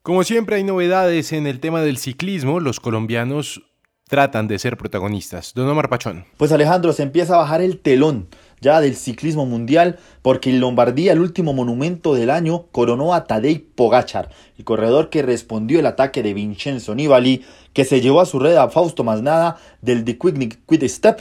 Como 0.00 0.24
siempre 0.24 0.56
hay 0.56 0.64
novedades 0.64 1.34
en 1.34 1.46
el 1.46 1.60
tema 1.60 1.82
del 1.82 1.98
ciclismo, 1.98 2.58
los 2.58 2.80
colombianos 2.80 3.65
tratan 4.08 4.46
de 4.46 4.58
ser 4.58 4.76
protagonistas. 4.76 5.52
Don 5.54 5.68
Omar 5.68 5.88
Pachón. 5.88 6.24
Pues 6.36 6.52
Alejandro, 6.52 6.92
se 6.92 7.02
empieza 7.02 7.34
a 7.34 7.38
bajar 7.38 7.60
el 7.60 7.80
telón 7.80 8.28
ya 8.60 8.80
del 8.80 8.94
ciclismo 8.94 9.46
mundial 9.46 9.98
porque 10.22 10.50
en 10.50 10.60
Lombardía 10.60 11.12
el 11.12 11.20
último 11.20 11.52
monumento 11.52 12.14
del 12.14 12.30
año 12.30 12.66
coronó 12.70 13.14
a 13.14 13.24
Tadej 13.24 13.64
Pogachar, 13.74 14.30
el 14.58 14.64
corredor 14.64 15.10
que 15.10 15.22
respondió 15.22 15.80
el 15.80 15.86
ataque 15.86 16.22
de 16.22 16.34
Vincenzo 16.34 16.94
Nibali, 16.94 17.44
que 17.72 17.84
se 17.84 18.00
llevó 18.00 18.20
a 18.20 18.26
su 18.26 18.38
red 18.38 18.56
a 18.56 18.68
Fausto 18.68 19.02
Masnada 19.02 19.56
del 19.82 20.04
The 20.04 20.18
Quick, 20.18 20.88
Step 20.88 21.20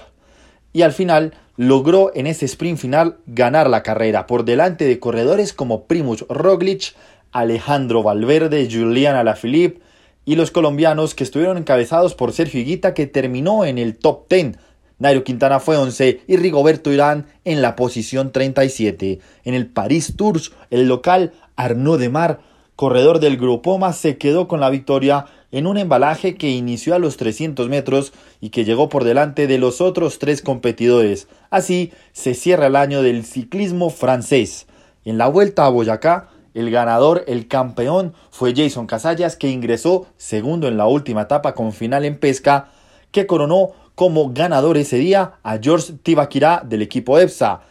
y 0.71 0.83
al 0.83 0.93
final 0.93 1.33
logró 1.57 2.11
en 2.13 2.27
ese 2.27 2.45
sprint 2.45 2.77
final 2.77 3.17
ganar 3.25 3.69
la 3.69 3.81
carrera 3.81 4.27
por 4.27 4.45
delante 4.45 4.85
de 4.85 4.99
corredores 4.99 5.53
como 5.53 5.85
Primus 5.85 6.25
Roglic, 6.29 6.93
Alejandro 7.31 8.03
Valverde, 8.03 8.69
Julián 8.71 9.15
Alaphilippe 9.15 9.84
y 10.25 10.35
los 10.35 10.51
colombianos 10.51 11.15
que 11.15 11.23
estuvieron 11.23 11.57
encabezados 11.57 12.15
por 12.15 12.33
Sergio 12.33 12.59
Higuita 12.59 12.93
que 12.93 13.07
terminó 13.07 13.63
en 13.63 13.77
el 13.77 13.97
top 13.97 14.27
10. 14.29 14.57
Nairo 14.97 15.23
Quintana 15.23 15.59
fue 15.59 15.77
11 15.77 16.21
y 16.27 16.37
Rigoberto 16.37 16.91
Irán 16.91 17.27
en 17.43 17.61
la 17.61 17.75
posición 17.75 18.31
37. 18.31 19.19
En 19.43 19.53
el 19.53 19.67
Paris 19.67 20.15
Tours, 20.15 20.53
el 20.69 20.87
local 20.87 21.33
Arnaud 21.55 21.99
Demar, 21.99 22.39
corredor 22.75 23.19
del 23.19 23.37
Grupoma, 23.37 23.93
se 23.93 24.17
quedó 24.17 24.47
con 24.47 24.59
la 24.59 24.69
victoria 24.69 25.25
en 25.51 25.67
un 25.67 25.77
embalaje 25.77 26.35
que 26.35 26.49
inició 26.49 26.95
a 26.95 26.99
los 26.99 27.17
300 27.17 27.69
metros 27.69 28.13
y 28.41 28.49
que 28.49 28.65
llegó 28.65 28.89
por 28.89 29.03
delante 29.03 29.47
de 29.47 29.57
los 29.57 29.79
otros 29.79 30.19
tres 30.19 30.41
competidores. 30.41 31.27
Así 31.49 31.91
se 32.13 32.33
cierra 32.33 32.67
el 32.67 32.75
año 32.75 33.01
del 33.01 33.25
ciclismo 33.25 33.89
francés. 33.89 34.65
En 35.05 35.17
la 35.17 35.27
vuelta 35.27 35.65
a 35.65 35.69
Boyacá, 35.69 36.29
el 36.55 36.71
ganador, 36.71 37.25
el 37.27 37.47
campeón, 37.47 38.13
fue 38.31 38.53
Jason 38.55 38.87
Casallas, 38.87 39.35
que 39.35 39.49
ingresó 39.49 40.07
segundo 40.15 40.67
en 40.67 40.77
la 40.77 40.87
última 40.87 41.23
etapa 41.23 41.53
con 41.53 41.73
final 41.73 42.05
en 42.05 42.17
pesca, 42.17 42.69
que 43.11 43.27
coronó 43.27 43.73
como 43.93 44.31
ganador 44.33 44.77
ese 44.77 44.97
día 44.97 45.33
a 45.43 45.57
George 45.61 45.93
Tibaquirá 46.01 46.63
del 46.65 46.81
equipo 46.81 47.19
EPSA. 47.19 47.61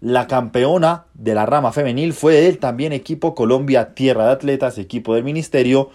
La 0.00 0.28
campeona 0.28 1.06
de 1.14 1.34
la 1.34 1.46
rama 1.46 1.72
femenil 1.72 2.12
fue 2.12 2.46
el 2.46 2.58
también 2.58 2.92
equipo 2.92 3.34
Colombia 3.34 3.94
Tierra 3.94 4.26
de 4.26 4.32
Atletas, 4.32 4.78
equipo 4.78 5.16
del 5.16 5.24
ministerio, 5.24 5.90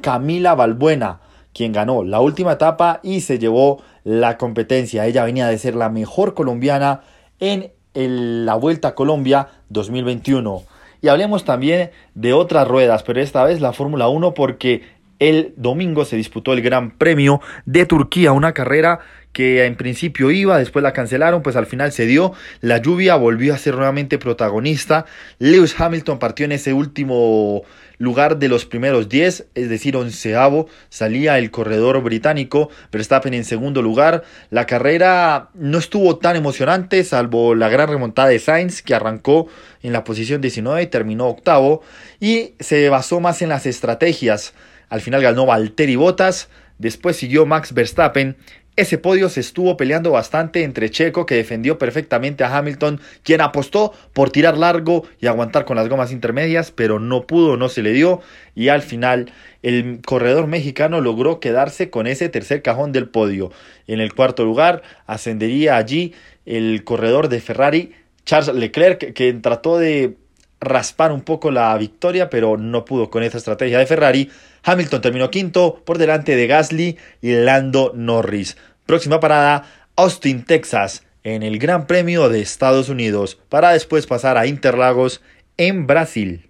Camila 0.00 0.54
Balbuena, 0.54 1.20
quien 1.52 1.72
ganó 1.72 2.02
la 2.02 2.20
última 2.20 2.52
etapa 2.52 3.00
y 3.02 3.20
se 3.20 3.38
llevó 3.38 3.82
la 4.04 4.38
competencia. 4.38 5.04
Ella 5.04 5.24
venía 5.24 5.46
de 5.46 5.58
ser 5.58 5.74
la 5.74 5.90
mejor 5.90 6.32
colombiana 6.32 7.02
en 7.40 7.72
la 7.92 8.54
Vuelta 8.54 8.88
a 8.88 8.94
Colombia 8.94 9.48
2021. 9.68 10.77
Y 11.00 11.08
hablemos 11.08 11.44
también 11.44 11.90
de 12.14 12.32
otras 12.32 12.66
ruedas, 12.66 13.02
pero 13.02 13.20
esta 13.20 13.44
vez 13.44 13.60
la 13.60 13.72
Fórmula 13.72 14.08
1 14.08 14.34
porque 14.34 14.82
el 15.18 15.52
domingo 15.56 16.04
se 16.04 16.16
disputó 16.16 16.52
el 16.52 16.62
Gran 16.62 16.92
Premio 16.92 17.40
de 17.66 17.86
Turquía, 17.86 18.32
una 18.32 18.52
carrera 18.52 19.00
que 19.32 19.66
en 19.66 19.76
principio 19.76 20.30
iba, 20.30 20.58
después 20.58 20.82
la 20.82 20.92
cancelaron, 20.92 21.42
pues 21.42 21.56
al 21.56 21.66
final 21.66 21.92
se 21.92 22.06
dio, 22.06 22.32
la 22.60 22.78
lluvia 22.78 23.16
volvió 23.16 23.54
a 23.54 23.58
ser 23.58 23.74
nuevamente 23.74 24.18
protagonista, 24.18 25.06
Lewis 25.38 25.78
Hamilton 25.78 26.18
partió 26.18 26.44
en 26.44 26.52
ese 26.52 26.72
último 26.72 27.62
lugar 27.98 28.38
de 28.38 28.48
los 28.48 28.64
primeros 28.64 29.08
10, 29.08 29.46
es 29.54 29.68
decir, 29.68 29.96
onceavo, 29.96 30.68
salía 30.88 31.38
el 31.38 31.50
corredor 31.50 32.00
británico, 32.02 32.70
Verstappen 32.90 33.34
en 33.34 33.44
segundo 33.44 33.82
lugar, 33.82 34.22
la 34.50 34.66
carrera 34.66 35.50
no 35.54 35.78
estuvo 35.78 36.18
tan 36.18 36.36
emocionante, 36.36 37.04
salvo 37.04 37.54
la 37.54 37.68
gran 37.68 37.88
remontada 37.88 38.28
de 38.28 38.38
Sainz, 38.38 38.82
que 38.82 38.94
arrancó 38.94 39.48
en 39.82 39.92
la 39.92 40.04
posición 40.04 40.40
19 40.40 40.82
y 40.82 40.86
terminó 40.86 41.26
octavo, 41.26 41.82
y 42.20 42.54
se 42.60 42.88
basó 42.88 43.20
más 43.20 43.42
en 43.42 43.50
las 43.50 43.66
estrategias, 43.66 44.54
al 44.88 45.00
final 45.00 45.22
ganó 45.22 45.44
Valtteri 45.44 45.96
Bottas, 45.96 46.48
después 46.78 47.16
siguió 47.16 47.44
Max 47.44 47.74
Verstappen 47.74 48.36
ese 48.78 48.96
podio 48.96 49.28
se 49.28 49.40
estuvo 49.40 49.76
peleando 49.76 50.12
bastante 50.12 50.62
entre 50.62 50.88
Checo, 50.88 51.26
que 51.26 51.34
defendió 51.34 51.78
perfectamente 51.78 52.44
a 52.44 52.56
Hamilton, 52.56 53.00
quien 53.24 53.40
apostó 53.40 53.92
por 54.12 54.30
tirar 54.30 54.56
largo 54.56 55.04
y 55.20 55.26
aguantar 55.26 55.64
con 55.64 55.76
las 55.76 55.88
gomas 55.88 56.12
intermedias, 56.12 56.70
pero 56.70 57.00
no 57.00 57.26
pudo, 57.26 57.56
no 57.56 57.68
se 57.68 57.82
le 57.82 57.92
dio, 57.92 58.20
y 58.54 58.68
al 58.68 58.82
final 58.82 59.32
el 59.64 60.00
corredor 60.06 60.46
mexicano 60.46 61.00
logró 61.00 61.40
quedarse 61.40 61.90
con 61.90 62.06
ese 62.06 62.28
tercer 62.28 62.62
cajón 62.62 62.92
del 62.92 63.08
podio. 63.08 63.50
En 63.88 63.98
el 63.98 64.14
cuarto 64.14 64.44
lugar 64.44 64.82
ascendería 65.06 65.76
allí 65.76 66.14
el 66.46 66.84
corredor 66.84 67.28
de 67.28 67.40
Ferrari, 67.40 67.92
Charles 68.24 68.54
Leclerc, 68.54 69.12
que 69.12 69.32
trató 69.32 69.78
de 69.78 70.14
raspar 70.60 71.12
un 71.12 71.22
poco 71.22 71.50
la 71.50 71.76
victoria, 71.76 72.30
pero 72.30 72.56
no 72.56 72.84
pudo 72.84 73.10
con 73.10 73.22
esa 73.22 73.38
estrategia 73.38 73.78
de 73.78 73.86
Ferrari. 73.86 74.30
Hamilton 74.64 75.00
terminó 75.00 75.30
quinto 75.30 75.82
por 75.84 75.98
delante 75.98 76.36
de 76.36 76.46
Gasly 76.46 76.98
y 77.22 77.32
Lando 77.32 77.92
Norris. 77.94 78.56
Próxima 78.86 79.20
parada, 79.20 79.64
Austin, 79.96 80.44
Texas, 80.44 81.04
en 81.24 81.42
el 81.42 81.58
Gran 81.58 81.86
Premio 81.86 82.28
de 82.28 82.40
Estados 82.40 82.88
Unidos, 82.88 83.38
para 83.48 83.72
después 83.72 84.06
pasar 84.06 84.38
a 84.38 84.46
Interlagos 84.46 85.20
en 85.56 85.86
Brasil. 85.86 86.48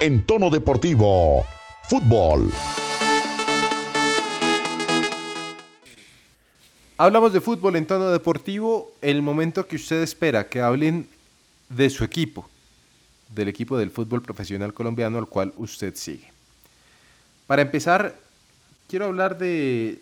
En 0.00 0.24
tono 0.24 0.48
deportivo, 0.48 1.44
fútbol. 1.82 2.50
Hablamos 7.00 7.32
de 7.32 7.40
fútbol 7.40 7.76
en 7.76 7.86
tono 7.86 8.10
deportivo, 8.10 8.92
el 9.00 9.22
momento 9.22 9.66
que 9.66 9.76
usted 9.76 10.02
espera 10.02 10.50
que 10.50 10.60
hablen 10.60 11.08
de 11.70 11.88
su 11.88 12.04
equipo, 12.04 12.46
del 13.34 13.48
equipo 13.48 13.78
del 13.78 13.90
fútbol 13.90 14.20
profesional 14.20 14.74
colombiano 14.74 15.16
al 15.16 15.26
cual 15.26 15.54
usted 15.56 15.94
sigue. 15.96 16.30
Para 17.46 17.62
empezar, 17.62 18.16
quiero 18.86 19.06
hablar 19.06 19.38
de 19.38 19.98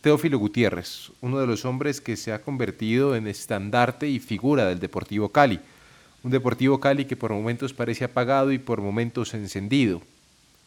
Teófilo 0.00 0.38
Gutiérrez, 0.38 1.10
uno 1.22 1.40
de 1.40 1.48
los 1.48 1.64
hombres 1.64 2.00
que 2.00 2.16
se 2.16 2.32
ha 2.32 2.40
convertido 2.40 3.16
en 3.16 3.26
estandarte 3.26 4.08
y 4.08 4.20
figura 4.20 4.66
del 4.66 4.78
Deportivo 4.78 5.30
Cali. 5.30 5.58
Un 6.22 6.30
Deportivo 6.30 6.78
Cali 6.78 7.06
que 7.06 7.16
por 7.16 7.32
momentos 7.32 7.74
parece 7.74 8.04
apagado 8.04 8.52
y 8.52 8.58
por 8.58 8.80
momentos 8.80 9.34
encendido. 9.34 10.02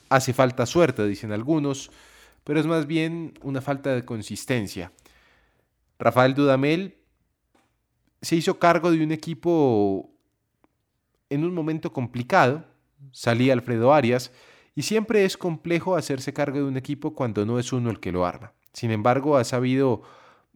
Hace 0.09 0.33
falta 0.33 0.65
suerte, 0.65 1.07
dicen 1.07 1.31
algunos, 1.31 1.91
pero 2.43 2.59
es 2.59 2.65
más 2.65 2.87
bien 2.87 3.39
una 3.41 3.61
falta 3.61 3.95
de 3.95 4.03
consistencia. 4.03 4.91
Rafael 5.99 6.33
Dudamel 6.33 6.97
se 8.21 8.37
hizo 8.37 8.57
cargo 8.57 8.89
de 8.89 9.03
un 9.03 9.11
equipo 9.11 10.09
en 11.29 11.43
un 11.43 11.53
momento 11.53 11.91
complicado. 11.91 12.65
Salía 13.11 13.53
Alfredo 13.53 13.93
Arias 13.93 14.31
y 14.75 14.83
siempre 14.83 15.25
es 15.25 15.37
complejo 15.37 15.95
hacerse 15.95 16.33
cargo 16.33 16.57
de 16.57 16.63
un 16.63 16.77
equipo 16.77 17.13
cuando 17.13 17.45
no 17.45 17.59
es 17.59 17.73
uno 17.73 17.89
el 17.89 17.99
que 17.99 18.13
lo 18.13 18.25
arma. 18.25 18.53
Sin 18.73 18.91
embargo, 18.91 19.37
ha 19.37 19.43
sabido 19.43 20.03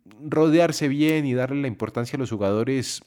rodearse 0.06 0.88
bien 0.88 1.26
y 1.26 1.34
darle 1.34 1.62
la 1.62 1.68
importancia 1.68 2.16
a 2.16 2.20
los 2.20 2.30
jugadores, 2.30 3.04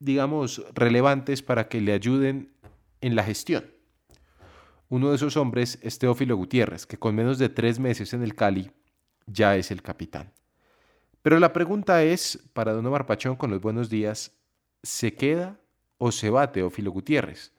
digamos, 0.00 0.64
relevantes 0.74 1.42
para 1.42 1.68
que 1.68 1.80
le 1.80 1.92
ayuden 1.92 2.52
en 3.00 3.14
la 3.14 3.22
gestión. 3.22 3.70
Uno 4.88 5.10
de 5.10 5.16
esos 5.16 5.36
hombres 5.36 5.78
es 5.82 5.98
Teófilo 5.98 6.36
Gutiérrez, 6.36 6.86
que 6.86 6.98
con 6.98 7.14
menos 7.14 7.38
de 7.38 7.48
tres 7.48 7.78
meses 7.78 8.14
en 8.14 8.22
el 8.22 8.34
Cali 8.34 8.70
ya 9.26 9.56
es 9.56 9.70
el 9.70 9.82
capitán. 9.82 10.32
Pero 11.24 11.40
la 11.40 11.52
pregunta 11.52 12.04
es, 12.04 12.38
para 12.52 12.72
Don 12.72 12.86
Omar 12.86 13.06
Pachón 13.06 13.34
con 13.34 13.50
los 13.50 13.60
buenos 13.60 13.90
días, 13.90 14.30
¿se 14.84 15.14
queda 15.14 15.56
o 15.98 16.12
se 16.12 16.30
va 16.30 16.52
Teófilo 16.52 16.92
Gutiérrez? 16.92 17.50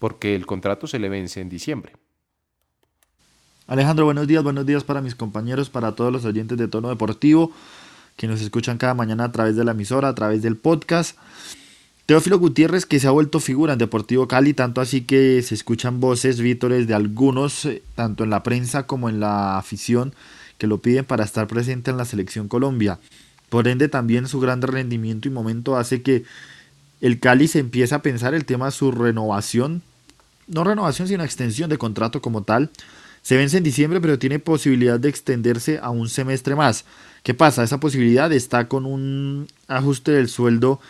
porque 0.00 0.34
el 0.34 0.46
contrato 0.46 0.88
se 0.88 0.98
le 0.98 1.08
vence 1.08 1.40
en 1.40 1.48
diciembre. 1.48 1.92
Alejandro, 3.68 4.06
buenos 4.06 4.26
días, 4.26 4.42
buenos 4.42 4.66
días 4.66 4.82
para 4.82 5.00
mis 5.00 5.14
compañeros, 5.14 5.70
para 5.70 5.94
todos 5.94 6.12
los 6.12 6.24
oyentes 6.24 6.58
de 6.58 6.66
Tono 6.66 6.88
Deportivo 6.88 7.52
que 8.16 8.26
nos 8.26 8.40
escuchan 8.40 8.76
cada 8.76 8.94
mañana 8.94 9.24
a 9.24 9.32
través 9.32 9.56
de 9.56 9.64
la 9.64 9.70
emisora, 9.70 10.08
a 10.08 10.14
través 10.14 10.42
del 10.42 10.56
podcast. 10.56 11.16
Teófilo 12.06 12.38
Gutiérrez 12.38 12.84
que 12.84 12.98
se 12.98 13.06
ha 13.06 13.12
vuelto 13.12 13.40
figura 13.40 13.74
en 13.74 13.78
Deportivo 13.78 14.26
Cali, 14.26 14.52
tanto 14.52 14.80
así 14.80 15.02
que 15.02 15.40
se 15.42 15.54
escuchan 15.54 16.00
voces, 16.00 16.40
vítores 16.40 16.88
de 16.88 16.94
algunos, 16.94 17.66
eh, 17.66 17.82
tanto 17.94 18.24
en 18.24 18.30
la 18.30 18.42
prensa 18.42 18.86
como 18.86 19.08
en 19.08 19.20
la 19.20 19.58
afición, 19.58 20.14
que 20.60 20.68
lo 20.68 20.78
piden 20.78 21.04
para 21.04 21.24
estar 21.24 21.48
presente 21.48 21.90
en 21.90 21.96
la 21.96 22.04
selección 22.04 22.46
Colombia. 22.46 23.00
Por 23.48 23.66
ende, 23.66 23.88
también 23.88 24.28
su 24.28 24.38
gran 24.38 24.62
rendimiento 24.62 25.26
y 25.26 25.32
momento 25.32 25.76
hace 25.76 26.02
que 26.02 26.22
el 27.00 27.18
Cali 27.18 27.48
se 27.48 27.58
empieza 27.58 27.96
a 27.96 28.02
pensar 28.02 28.34
el 28.34 28.44
tema 28.44 28.66
de 28.66 28.72
su 28.72 28.92
renovación 28.92 29.82
no 30.50 30.64
renovación, 30.64 31.08
sino 31.08 31.24
extensión 31.24 31.70
de 31.70 31.78
contrato 31.78 32.20
como 32.20 32.42
tal. 32.42 32.70
Se 33.22 33.36
vence 33.36 33.56
en 33.56 33.64
diciembre, 33.64 34.00
pero 34.00 34.18
tiene 34.18 34.38
posibilidad 34.38 34.98
de 34.98 35.08
extenderse 35.08 35.78
a 35.80 35.90
un 35.90 36.08
semestre 36.08 36.54
más. 36.56 36.84
¿Qué 37.22 37.34
pasa? 37.34 37.62
Esa 37.62 37.80
posibilidad 37.80 38.32
está 38.32 38.66
con 38.68 38.86
un 38.86 39.46
ajuste 39.68 40.10
del 40.12 40.28
sueldo 40.28 40.80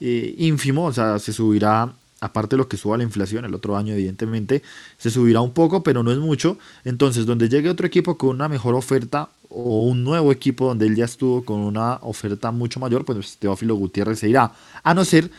eh, 0.00 0.34
ínfimo, 0.38 0.86
o 0.86 0.92
sea, 0.92 1.18
se 1.18 1.32
subirá, 1.32 1.92
aparte 2.20 2.56
de 2.56 2.58
lo 2.58 2.68
que 2.68 2.76
suba 2.76 2.96
la 2.96 3.04
inflación 3.04 3.44
el 3.44 3.54
otro 3.54 3.76
año, 3.76 3.94
evidentemente, 3.94 4.62
se 4.98 5.10
subirá 5.10 5.40
un 5.40 5.52
poco, 5.52 5.82
pero 5.82 6.02
no 6.02 6.12
es 6.12 6.18
mucho. 6.18 6.58
Entonces, 6.84 7.26
donde 7.26 7.48
llegue 7.48 7.70
otro 7.70 7.86
equipo 7.86 8.16
con 8.18 8.30
una 8.30 8.48
mejor 8.48 8.74
oferta 8.74 9.30
o 9.48 9.82
un 9.82 10.04
nuevo 10.04 10.30
equipo 10.30 10.66
donde 10.66 10.86
él 10.86 10.96
ya 10.96 11.06
estuvo 11.06 11.44
con 11.44 11.60
una 11.60 11.94
oferta 12.02 12.50
mucho 12.52 12.78
mayor, 12.78 13.04
pues 13.04 13.36
Teófilo 13.38 13.74
Gutiérrez 13.74 14.20
se 14.20 14.28
irá. 14.28 14.52
A 14.82 14.94
no 14.94 15.04
ser 15.04 15.30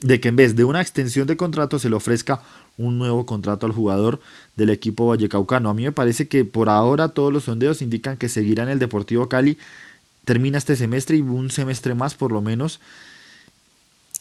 de 0.00 0.20
que 0.20 0.28
en 0.28 0.36
vez 0.36 0.56
de 0.56 0.64
una 0.64 0.80
extensión 0.80 1.26
de 1.26 1.36
contrato 1.36 1.78
se 1.78 1.88
le 1.88 1.96
ofrezca 1.96 2.42
un 2.76 2.98
nuevo 2.98 3.24
contrato 3.24 3.66
al 3.66 3.72
jugador 3.72 4.20
del 4.56 4.70
equipo 4.70 5.06
vallecaucano. 5.06 5.70
A 5.70 5.74
mí 5.74 5.84
me 5.84 5.92
parece 5.92 6.28
que 6.28 6.44
por 6.44 6.68
ahora 6.68 7.08
todos 7.08 7.32
los 7.32 7.44
sondeos 7.44 7.82
indican 7.82 8.16
que 8.16 8.28
seguirá 8.28 8.64
en 8.64 8.70
el 8.70 8.78
Deportivo 8.78 9.28
Cali. 9.28 9.58
Termina 10.24 10.58
este 10.58 10.76
semestre 10.76 11.16
y 11.16 11.20
un 11.20 11.50
semestre 11.50 11.94
más 11.94 12.14
por 12.14 12.32
lo 12.32 12.40
menos. 12.40 12.80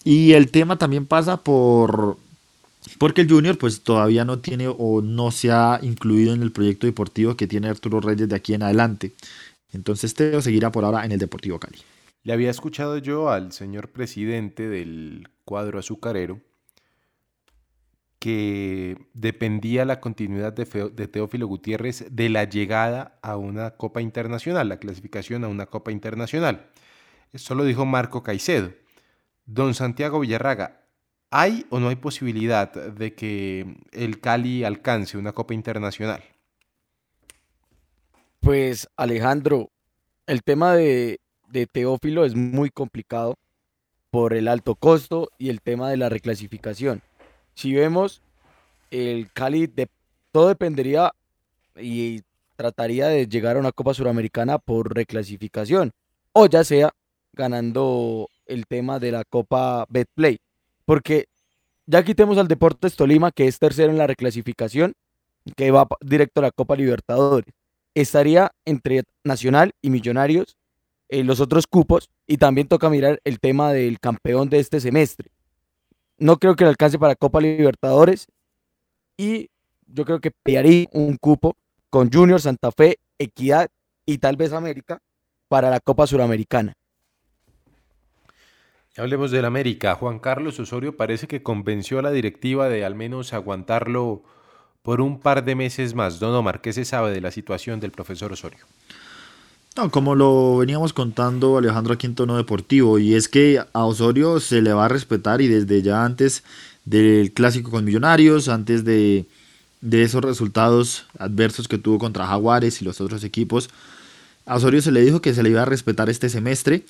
Y 0.04 0.34
el 0.34 0.50
tema 0.50 0.78
también 0.78 1.06
pasa 1.06 1.38
por 1.38 2.18
porque 2.98 3.22
el 3.22 3.30
Junior 3.30 3.58
pues 3.58 3.82
todavía 3.84 4.26
no 4.26 4.40
tiene 4.40 4.68
o 4.68 5.02
no 5.02 5.32
se 5.32 5.52
ha 5.52 5.80
incluido 5.84 6.34
en 6.34 6.42
el 6.42 6.52
proyecto 6.52 6.88
deportivo 6.88 7.36
que 7.36 7.48
tiene 7.48 7.70
Arturo 7.70 8.02
Reyes 8.02 8.28
de 8.28 8.36
aquí 8.36 8.54
en 8.54 8.64
adelante. 8.64 9.12
Entonces 9.72 10.14
Teo 10.14 10.42
seguirá 10.42 10.72
por 10.72 10.84
ahora 10.84 11.06
en 11.06 11.12
el 11.12 11.20
Deportivo 11.20 11.60
Cali. 11.60 11.78
Le 12.24 12.34
había 12.34 12.50
escuchado 12.50 12.98
yo 12.98 13.30
al 13.30 13.52
señor 13.52 13.90
presidente 13.90 14.68
del 14.68 15.30
cuadro 15.46 15.80
azucarero 15.80 16.40
que 18.20 18.98
dependía 19.16 19.84
la 19.84 20.00
continuidad 20.00 20.54
de, 20.54 21.08
Teófilo 21.08 21.48
Gutiérrez 21.48 22.06
de 22.12 22.30
la 22.30 22.44
llegada 22.44 23.18
a 23.24 23.38
una 23.38 23.72
Copa 23.72 24.02
Internacional, 24.02 24.70
la 24.70 24.78
clasificación 24.78 25.44
a 25.44 25.48
una 25.48 25.66
Copa 25.66 25.92
Internacional. 25.92 26.68
Eso 27.34 27.56
lo 27.56 27.64
dijo 27.64 27.86
Marco 27.86 28.22
Caicedo. 28.22 28.74
Don 29.54 29.74
Santiago 29.74 30.20
Villarraga, 30.20 30.82
¿hay 31.30 31.66
o 31.70 31.80
no 31.80 31.90
hay 31.90 31.96
posibilidad 31.96 32.72
de 32.72 33.14
que 33.14 33.76
el 33.92 34.20
Cali 34.20 34.64
alcance 34.64 35.18
una 35.18 35.34
Copa 35.34 35.54
Internacional? 35.54 36.24
Pues 38.40 38.88
Alejandro, 38.96 39.70
el 40.26 40.44
tema 40.44 40.74
de, 40.74 41.20
Teófilo 41.72 42.26
es 42.26 42.36
muy 42.36 42.70
complicado 42.70 43.36
por 44.10 44.34
el 44.34 44.48
alto 44.48 44.76
costo 44.76 45.30
y 45.38 45.50
el 45.50 45.62
tema 45.62 45.90
de 45.90 45.98
la 45.98 46.10
reclasificación 46.10 47.02
si 47.54 47.74
vemos, 47.74 48.22
el 48.90 49.32
Cali 49.32 49.72
todo 50.32 50.48
dependería 50.48 51.14
y 51.76 52.22
trataría 52.56 53.08
de 53.08 53.28
llegar 53.28 53.56
a 53.56 53.60
una 53.60 53.72
Copa 53.72 53.94
Suramericana 53.94 54.58
por 54.58 54.96
reclasificación, 54.96 55.92
o 56.34 56.48
ya 56.48 56.64
sea 56.64 56.92
ganando 57.34 58.30
el 58.46 58.68
tema 58.68 59.00
de 59.00 59.12
la 59.12 59.24
Copa 59.24 59.86
Betplay, 59.90 60.40
porque 60.86 61.28
ya 61.86 62.04
quitemos 62.04 62.38
al 62.38 62.48
Deportes 62.48 62.96
Tolima, 62.96 63.32
que 63.32 63.48
es 63.48 63.60
tercero 63.60 63.92
en 63.92 63.98
la 63.98 64.08
reclasificación, 64.08 64.94
que 65.56 65.72
va 65.72 65.88
directo 66.02 66.40
a 66.40 66.44
la 66.44 66.52
Copa 66.52 66.76
Libertadores. 66.76 67.54
Estaría 67.96 68.52
entre 68.66 69.04
Nacional 69.24 69.74
y 69.82 69.90
Millonarios 69.90 70.58
en 71.10 71.28
los 71.28 71.40
otros 71.42 71.68
cupos 71.68 72.10
y 72.26 72.38
también 72.38 72.68
toca 72.68 72.90
mirar 72.90 73.20
el 73.26 73.40
tema 73.40 73.74
del 73.74 74.00
campeón 74.00 74.50
de 74.50 74.60
este 74.60 74.80
semestre. 74.80 75.30
No 76.18 76.38
creo 76.38 76.56
que 76.56 76.64
le 76.64 76.70
alcance 76.70 76.98
para 76.98 77.16
Copa 77.16 77.42
Libertadores 77.42 78.28
y 79.18 79.50
yo 79.88 80.06
creo 80.06 80.22
que 80.22 80.32
pelearía 80.32 80.88
un 80.94 81.18
cupo 81.18 81.58
con 81.90 82.12
Junior, 82.12 82.40
Santa 82.40 82.72
Fe, 82.72 83.00
Equidad 83.20 83.70
y 84.06 84.20
tal 84.20 84.38
vez 84.38 84.54
América 84.54 85.02
para 85.50 85.70
la 85.70 85.82
Copa 85.82 86.08
Suramericana. 86.08 86.74
Hablemos 88.98 89.32
del 89.32 89.46
América. 89.46 89.96
Juan 89.96 90.20
Carlos 90.20 90.60
Osorio 90.60 90.98
parece 90.98 91.26
que 91.26 91.42
convenció 91.42 92.00
a 92.00 92.02
la 92.02 92.12
directiva 92.12 92.68
de 92.68 92.84
al 92.84 92.94
menos 92.94 93.32
aguantarlo 93.32 94.22
por 94.84 95.00
un 95.00 95.22
par 95.22 95.46
de 95.46 95.56
meses 95.56 95.96
más. 95.96 96.20
Don 96.20 96.36
Omar, 96.36 96.60
¿qué 96.60 96.74
se 96.74 96.84
sabe 96.84 97.12
de 97.12 97.22
la 97.22 97.32
situación 97.32 97.80
del 97.80 97.92
profesor 97.92 98.34
Osorio? 98.34 98.60
Como 99.92 100.16
lo 100.16 100.58
veníamos 100.58 100.92
contando 100.92 101.58
Alejandro 101.58 101.94
aquí 101.94 102.06
en 102.06 102.16
tono 102.16 102.36
deportivo, 102.36 103.00
y 103.00 103.16
es 103.16 103.30
que 103.30 103.64
a 103.72 103.86
Osorio 103.86 104.42
se 104.42 104.62
le 104.62 104.74
va 104.74 104.86
a 104.86 104.90
respetar 104.90 105.40
y 105.40 105.48
desde 105.48 105.82
ya 105.82 106.04
antes 106.04 106.44
del 106.84 107.32
clásico 107.32 107.72
con 107.72 107.86
Millonarios, 107.86 108.50
antes 108.50 108.84
de, 108.84 109.26
de 109.80 110.04
esos 110.04 110.22
resultados 110.22 111.06
adversos 111.18 111.70
que 111.70 111.78
tuvo 111.78 111.98
contra 111.98 112.28
Jaguares 112.28 112.82
y 112.82 112.86
los 112.86 113.00
otros 113.00 113.24
equipos, 113.24 113.70
a 114.46 114.58
Osorio 114.58 114.82
se 114.82 114.92
le 114.92 115.00
dijo 115.00 115.22
que 115.22 115.34
se 115.34 115.44
le 115.44 115.50
iba 115.52 115.62
a 115.62 115.66
respetar 115.66 116.10
este 116.10 116.28
semestre 116.28 116.84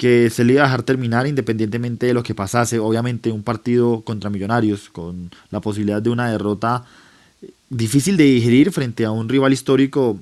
que 0.00 0.30
se 0.30 0.44
le 0.44 0.54
iba 0.54 0.62
a 0.62 0.64
dejar 0.64 0.82
terminar 0.82 1.26
independientemente 1.26 2.06
de 2.06 2.14
lo 2.14 2.22
que 2.22 2.34
pasase. 2.34 2.78
Obviamente 2.78 3.30
un 3.30 3.42
partido 3.42 4.00
contra 4.00 4.30
Millonarios 4.30 4.88
con 4.88 5.30
la 5.50 5.60
posibilidad 5.60 6.00
de 6.00 6.08
una 6.08 6.30
derrota 6.30 6.86
difícil 7.68 8.16
de 8.16 8.24
digerir 8.24 8.72
frente 8.72 9.04
a 9.04 9.10
un 9.10 9.28
rival 9.28 9.52
histórico 9.52 10.18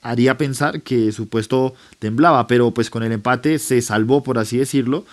haría 0.00 0.38
pensar 0.38 0.82
que 0.82 1.10
su 1.10 1.28
puesto 1.28 1.74
temblaba, 1.98 2.46
pero 2.46 2.70
pues 2.70 2.88
con 2.88 3.02
el 3.02 3.10
empate 3.10 3.58
se 3.58 3.82
salvó, 3.82 4.22
por 4.22 4.38
así 4.38 4.58
decirlo, 4.58 5.04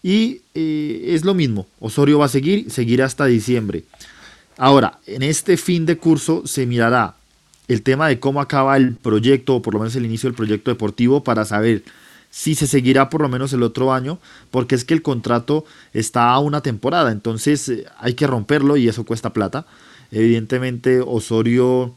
y 0.00 0.42
eh, 0.54 1.06
es 1.08 1.24
lo 1.24 1.34
mismo, 1.34 1.66
Osorio 1.80 2.20
va 2.20 2.26
a 2.26 2.28
seguir, 2.28 2.70
seguirá 2.70 3.06
hasta 3.06 3.24
diciembre. 3.24 3.82
Ahora, 4.58 5.00
en 5.08 5.24
este 5.24 5.56
fin 5.56 5.86
de 5.86 5.96
curso 5.96 6.46
se 6.46 6.66
mirará 6.66 7.16
el 7.66 7.82
tema 7.82 8.06
de 8.06 8.20
cómo 8.20 8.40
acaba 8.40 8.76
el 8.76 8.94
proyecto, 8.94 9.56
o 9.56 9.62
por 9.62 9.74
lo 9.74 9.80
menos 9.80 9.96
el 9.96 10.06
inicio 10.06 10.28
del 10.28 10.36
proyecto 10.36 10.70
deportivo, 10.70 11.24
para 11.24 11.44
saber 11.44 11.82
si 12.30 12.54
se 12.54 12.66
seguirá 12.66 13.10
por 13.10 13.20
lo 13.22 13.28
menos 13.28 13.52
el 13.52 13.62
otro 13.62 13.92
año, 13.92 14.18
porque 14.50 14.74
es 14.74 14.84
que 14.84 14.94
el 14.94 15.02
contrato 15.02 15.64
está 15.92 16.30
a 16.30 16.38
una 16.38 16.62
temporada, 16.62 17.10
entonces 17.12 17.68
eh, 17.68 17.86
hay 17.98 18.14
que 18.14 18.26
romperlo 18.26 18.76
y 18.76 18.88
eso 18.88 19.04
cuesta 19.04 19.32
plata. 19.32 19.66
Evidentemente 20.12 21.00
Osorio 21.00 21.94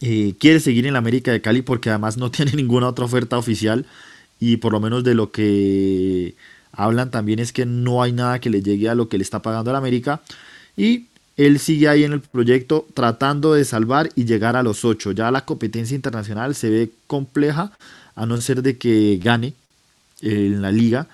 eh, 0.00 0.34
quiere 0.38 0.60
seguir 0.60 0.86
en 0.86 0.92
la 0.92 1.00
América 1.00 1.32
de 1.32 1.40
Cali 1.40 1.62
porque 1.62 1.90
además 1.90 2.16
no 2.16 2.30
tiene 2.32 2.52
ninguna 2.52 2.88
otra 2.88 3.04
oferta 3.04 3.36
oficial 3.38 3.86
y 4.38 4.58
por 4.58 4.72
lo 4.72 4.80
menos 4.80 5.04
de 5.04 5.14
lo 5.14 5.30
que 5.32 6.34
hablan 6.72 7.10
también 7.10 7.38
es 7.38 7.52
que 7.52 7.66
no 7.66 8.02
hay 8.02 8.12
nada 8.12 8.38
que 8.38 8.50
le 8.50 8.62
llegue 8.62 8.88
a 8.88 8.94
lo 8.94 9.08
que 9.08 9.18
le 9.18 9.22
está 9.22 9.40
pagando 9.42 9.72
la 9.72 9.78
América 9.78 10.20
y 10.76 11.06
él 11.36 11.58
sigue 11.58 11.88
ahí 11.88 12.04
en 12.04 12.12
el 12.12 12.20
proyecto 12.20 12.86
tratando 12.94 13.54
de 13.54 13.64
salvar 13.64 14.10
y 14.14 14.24
llegar 14.24 14.56
a 14.56 14.62
los 14.62 14.84
ocho. 14.84 15.12
Ya 15.12 15.30
la 15.30 15.44
competencia 15.44 15.94
internacional 15.94 16.54
se 16.54 16.70
ve 16.70 16.90
compleja 17.06 17.72
a 18.16 18.26
no 18.26 18.40
ser 18.40 18.62
de 18.62 18.76
que 18.76 19.20
gane 19.22 19.54
eh, 20.22 20.46
en 20.46 20.62
la 20.62 20.72
liga. 20.72 21.06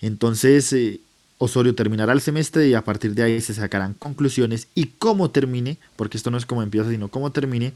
Entonces 0.00 0.72
eh, 0.72 1.00
Osorio 1.38 1.74
terminará 1.74 2.12
el 2.12 2.20
semestre 2.20 2.68
y 2.68 2.74
a 2.74 2.84
partir 2.84 3.14
de 3.14 3.22
ahí 3.22 3.40
se 3.40 3.54
sacarán 3.54 3.94
conclusiones 3.94 4.68
y 4.74 4.86
cómo 4.98 5.30
termine, 5.30 5.78
porque 5.96 6.18
esto 6.18 6.30
no 6.30 6.36
es 6.36 6.46
como 6.46 6.62
empieza, 6.62 6.90
sino 6.90 7.08
cómo 7.08 7.32
termine, 7.32 7.72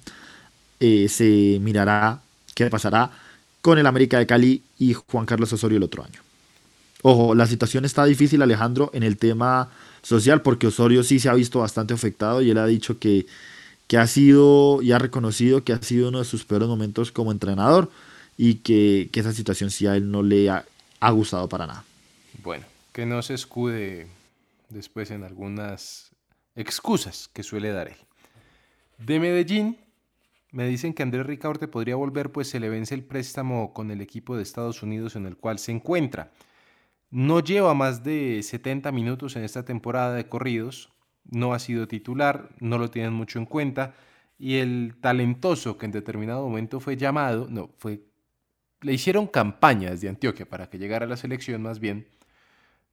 eh, 0.81 1.09
se 1.09 1.59
mirará 1.61 2.21
qué 2.55 2.69
pasará 2.69 3.11
con 3.63 3.79
el 3.79 3.87
América 3.87 4.19
de 4.19 4.27
Cali 4.27 4.63
y 4.79 4.93
Juan 4.93 5.25
Carlos 5.25 5.53
Osorio 5.53 5.79
el 5.79 5.83
otro 5.83 6.05
año. 6.05 6.21
Ojo, 7.01 7.35
la 7.35 7.47
situación 7.47 7.87
está 7.87 8.05
difícil, 8.05 8.43
Alejandro, 8.43 8.91
en 8.93 9.03
el 9.03 9.17
tema 9.17 9.71
social, 10.03 10.43
porque 10.43 10.67
Osorio 10.67 11.03
sí 11.03 11.19
se 11.19 11.31
ha 11.31 11.35
visto 11.35 11.61
bastante 11.61 11.95
afectado 11.95 12.43
y 12.43 12.51
él 12.51 12.59
ha 12.59 12.67
dicho 12.67 12.99
que, 12.99 13.27
que 13.87 13.97
ha 13.97 14.07
sido 14.07 14.83
y 14.83 14.93
ha 14.93 14.99
reconocido 14.99 15.65
que 15.65 15.73
ha 15.73 15.83
sido 15.83 16.11
uno 16.11 16.19
de 16.19 16.25
sus 16.27 16.45
peores 16.45 16.69
momentos 16.69 17.13
como 17.13 17.33
entrenador 17.33 17.91
y 18.37 18.57
que, 18.57 19.11
esa 19.13 19.33
situación 19.33 19.71
sí 19.71 19.87
a 19.87 19.97
él 19.97 20.11
no 20.11 20.23
le 20.23 20.51
ha, 20.51 20.65
gustado 21.11 21.49
para 21.49 21.67
nada. 21.67 21.85
Bueno, 22.43 22.65
que 22.93 23.07
no 23.07 23.23
se 23.23 23.35
escude 23.35 24.09
después 24.71 25.11
en 25.11 25.23
algunas 25.23 26.11
excusas 26.55 27.29
que 27.33 27.43
suele 27.43 27.71
dar 27.71 27.89
él. 27.89 27.97
De 28.99 29.21
Medellín, 29.21 29.77
me 30.51 30.67
dicen 30.67 30.95
que 30.95 31.03
Andrés 31.03 31.27
Ricaurte 31.27 31.69
podría 31.69 31.97
volver, 31.97 32.31
pues 32.33 32.49
se 32.49 32.61
le 32.61 32.69
vence 32.69 32.95
el 32.95 33.05
préstamo 33.05 33.75
con 33.75 33.91
el 33.91 34.01
equipo 34.01 34.37
de 34.37 34.43
Estados 34.43 34.83
Unidos 34.83 35.17
en 35.17 35.27
el 35.27 35.37
cual 35.37 35.59
se 35.59 35.73
encuentra. 35.73 36.31
No 37.11 37.41
lleva 37.41 37.75
más 37.75 38.03
de 38.03 38.41
70 38.43 38.91
minutos 38.93 39.37
en 39.37 39.45
esta 39.45 39.65
temporada 39.65 40.15
de 40.15 40.29
corridos, 40.29 40.91
no 41.25 41.55
ha 41.55 41.59
sido 41.59 41.89
titular, 41.89 42.51
no 42.61 42.79
lo 42.79 42.91
tienen 42.91 43.13
mucho 43.13 43.39
en 43.39 43.47
cuenta, 43.47 43.95
y 44.39 44.57
el 44.57 44.97
talentoso 45.01 45.77
que 45.79 45.87
en 45.87 45.93
determinado 45.93 46.43
momento 46.43 46.81
fue 46.81 46.97
llamado, 46.97 47.47
no, 47.51 47.71
fue 47.79 48.03
le 48.85 48.93
hicieron 48.93 49.27
campañas 49.27 50.01
de 50.01 50.11
Antioquia 50.11 50.47
para 50.47 50.69
que 50.69 50.79
llegara 50.79 51.07
a 51.07 51.09
la 51.09 51.17
selección 51.17 51.63
más 51.63 51.81
bien, 51.81 52.07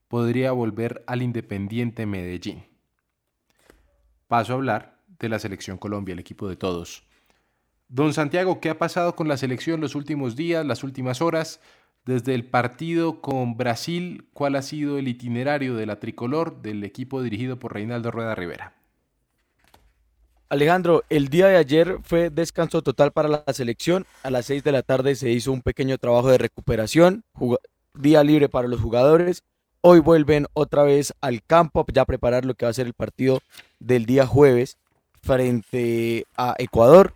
podría 0.08 0.52
volver 0.52 1.04
al 1.06 1.22
Independiente 1.22 2.06
Medellín. 2.06 2.64
Paso 4.26 4.52
a 4.52 4.56
hablar 4.56 4.98
de 5.18 5.28
la 5.28 5.38
selección 5.38 5.76
Colombia, 5.76 6.14
el 6.14 6.18
equipo 6.18 6.48
de 6.48 6.56
todos. 6.56 7.04
Don 7.88 8.14
Santiago, 8.14 8.58
¿qué 8.60 8.70
ha 8.70 8.78
pasado 8.78 9.14
con 9.14 9.28
la 9.28 9.36
selección 9.36 9.82
los 9.82 9.94
últimos 9.94 10.34
días, 10.34 10.64
las 10.64 10.82
últimas 10.82 11.20
horas? 11.20 11.60
Desde 12.06 12.34
el 12.34 12.46
partido 12.46 13.20
con 13.20 13.58
Brasil, 13.58 14.26
¿cuál 14.32 14.56
ha 14.56 14.62
sido 14.62 14.98
el 14.98 15.08
itinerario 15.08 15.76
de 15.76 15.86
la 15.86 16.00
tricolor 16.00 16.62
del 16.62 16.82
equipo 16.84 17.22
dirigido 17.22 17.58
por 17.58 17.74
Reinaldo 17.74 18.10
Rueda 18.10 18.34
Rivera? 18.34 18.74
Alejandro, 20.52 21.02
el 21.08 21.28
día 21.28 21.46
de 21.46 21.56
ayer 21.56 21.96
fue 22.02 22.28
descanso 22.28 22.82
total 22.82 23.10
para 23.10 23.26
la 23.26 23.42
selección. 23.54 24.04
A 24.22 24.28
las 24.28 24.44
6 24.44 24.62
de 24.62 24.72
la 24.72 24.82
tarde 24.82 25.14
se 25.14 25.30
hizo 25.30 25.50
un 25.50 25.62
pequeño 25.62 25.96
trabajo 25.96 26.28
de 26.28 26.36
recuperación, 26.36 27.24
día 27.94 28.22
libre 28.22 28.50
para 28.50 28.68
los 28.68 28.78
jugadores. 28.78 29.44
Hoy 29.80 30.00
vuelven 30.00 30.46
otra 30.52 30.82
vez 30.82 31.14
al 31.22 31.42
campo 31.42 31.86
ya 31.90 32.02
a 32.02 32.04
preparar 32.04 32.44
lo 32.44 32.52
que 32.52 32.66
va 32.66 32.70
a 32.70 32.74
ser 32.74 32.86
el 32.86 32.92
partido 32.92 33.40
del 33.80 34.04
día 34.04 34.26
jueves 34.26 34.76
frente 35.22 36.26
a 36.36 36.54
Ecuador. 36.58 37.14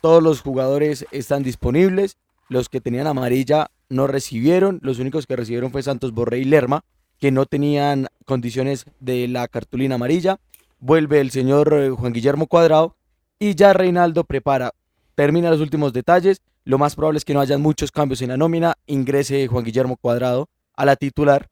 Todos 0.00 0.22
los 0.22 0.40
jugadores 0.40 1.06
están 1.10 1.42
disponibles. 1.42 2.18
Los 2.48 2.68
que 2.68 2.80
tenían 2.80 3.08
amarilla 3.08 3.72
no 3.88 4.06
recibieron. 4.06 4.78
Los 4.84 5.00
únicos 5.00 5.26
que 5.26 5.34
recibieron 5.34 5.72
fue 5.72 5.82
Santos 5.82 6.12
Borré 6.12 6.38
y 6.38 6.44
Lerma, 6.44 6.84
que 7.18 7.32
no 7.32 7.46
tenían 7.46 8.06
condiciones 8.26 8.84
de 9.00 9.26
la 9.26 9.48
cartulina 9.48 9.96
amarilla 9.96 10.38
vuelve 10.80 11.20
el 11.20 11.30
señor 11.30 11.72
eh, 11.74 11.90
Juan 11.90 12.12
Guillermo 12.12 12.46
Cuadrado 12.46 12.96
y 13.38 13.54
ya 13.54 13.72
Reinaldo 13.72 14.24
prepara, 14.24 14.72
termina 15.14 15.50
los 15.50 15.60
últimos 15.60 15.92
detalles, 15.92 16.42
lo 16.64 16.78
más 16.78 16.96
probable 16.96 17.18
es 17.18 17.24
que 17.24 17.34
no 17.34 17.40
hayan 17.40 17.60
muchos 17.60 17.90
cambios 17.92 18.22
en 18.22 18.28
la 18.28 18.36
nómina, 18.36 18.74
ingrese 18.86 19.46
Juan 19.46 19.64
Guillermo 19.64 19.96
Cuadrado 19.96 20.48
a 20.74 20.84
la 20.84 20.96
titular 20.96 21.48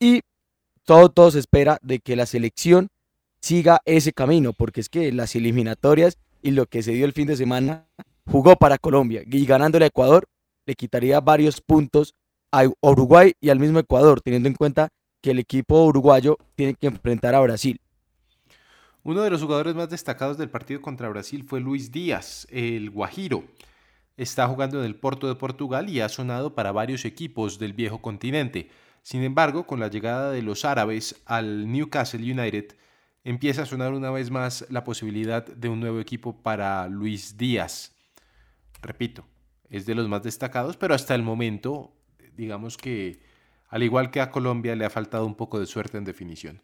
y 0.00 0.20
todo, 0.84 1.10
todo 1.10 1.30
se 1.30 1.38
espera 1.38 1.78
de 1.82 1.98
que 1.98 2.16
la 2.16 2.26
selección 2.26 2.88
siga 3.40 3.80
ese 3.84 4.12
camino, 4.12 4.52
porque 4.52 4.80
es 4.80 4.88
que 4.88 5.12
las 5.12 5.36
eliminatorias 5.36 6.18
y 6.42 6.52
lo 6.52 6.66
que 6.66 6.82
se 6.82 6.92
dio 6.92 7.04
el 7.04 7.12
fin 7.12 7.28
de 7.28 7.36
semana 7.36 7.86
jugó 8.26 8.56
para 8.56 8.78
Colombia 8.78 9.22
y 9.26 9.46
ganándole 9.46 9.84
a 9.84 9.88
Ecuador 9.88 10.26
le 10.66 10.74
quitaría 10.74 11.20
varios 11.20 11.60
puntos 11.60 12.14
a 12.52 12.64
Uruguay 12.80 13.32
y 13.40 13.50
al 13.50 13.58
mismo 13.58 13.78
Ecuador, 13.78 14.20
teniendo 14.20 14.48
en 14.48 14.54
cuenta 14.54 14.88
que 15.20 15.32
el 15.32 15.38
equipo 15.38 15.84
uruguayo 15.84 16.36
tiene 16.54 16.74
que 16.74 16.86
enfrentar 16.86 17.34
a 17.34 17.40
Brasil. 17.40 17.80
Uno 19.08 19.22
de 19.22 19.30
los 19.30 19.40
jugadores 19.40 19.74
más 19.74 19.88
destacados 19.88 20.36
del 20.36 20.50
partido 20.50 20.82
contra 20.82 21.08
Brasil 21.08 21.42
fue 21.42 21.60
Luis 21.60 21.90
Díaz, 21.90 22.46
el 22.50 22.90
Guajiro. 22.90 23.42
Está 24.18 24.46
jugando 24.46 24.80
en 24.80 24.84
el 24.84 24.96
Porto 24.96 25.28
de 25.28 25.34
Portugal 25.34 25.88
y 25.88 26.02
ha 26.02 26.10
sonado 26.10 26.54
para 26.54 26.72
varios 26.72 27.06
equipos 27.06 27.58
del 27.58 27.72
viejo 27.72 28.02
continente. 28.02 28.68
Sin 29.00 29.22
embargo, 29.22 29.66
con 29.66 29.80
la 29.80 29.88
llegada 29.88 30.30
de 30.30 30.42
los 30.42 30.66
árabes 30.66 31.22
al 31.24 31.72
Newcastle 31.72 32.20
United, 32.20 32.76
empieza 33.24 33.62
a 33.62 33.64
sonar 33.64 33.94
una 33.94 34.10
vez 34.10 34.30
más 34.30 34.66
la 34.68 34.84
posibilidad 34.84 35.42
de 35.46 35.70
un 35.70 35.80
nuevo 35.80 36.00
equipo 36.00 36.42
para 36.42 36.86
Luis 36.88 37.38
Díaz. 37.38 37.96
Repito, 38.82 39.24
es 39.70 39.86
de 39.86 39.94
los 39.94 40.06
más 40.06 40.22
destacados, 40.22 40.76
pero 40.76 40.94
hasta 40.94 41.14
el 41.14 41.22
momento, 41.22 41.94
digamos 42.36 42.76
que, 42.76 43.22
al 43.70 43.82
igual 43.82 44.10
que 44.10 44.20
a 44.20 44.30
Colombia, 44.30 44.76
le 44.76 44.84
ha 44.84 44.90
faltado 44.90 45.24
un 45.24 45.34
poco 45.34 45.58
de 45.58 45.64
suerte 45.64 45.96
en 45.96 46.04
definición. 46.04 46.60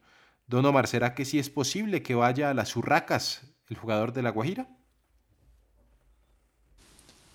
Don 0.46 0.64
Omar, 0.64 0.86
¿será 0.86 1.14
que 1.14 1.26
sí 1.26 1.38
es 1.38 1.50
posible 1.50 2.02
que 2.02 2.14
vaya 2.14 2.48
a 2.48 2.54
las 2.54 2.76
Urracas 2.76 3.42
el 3.68 3.76
jugador 3.76 4.14
de 4.14 4.22
La 4.22 4.30
Guajira? 4.30 4.68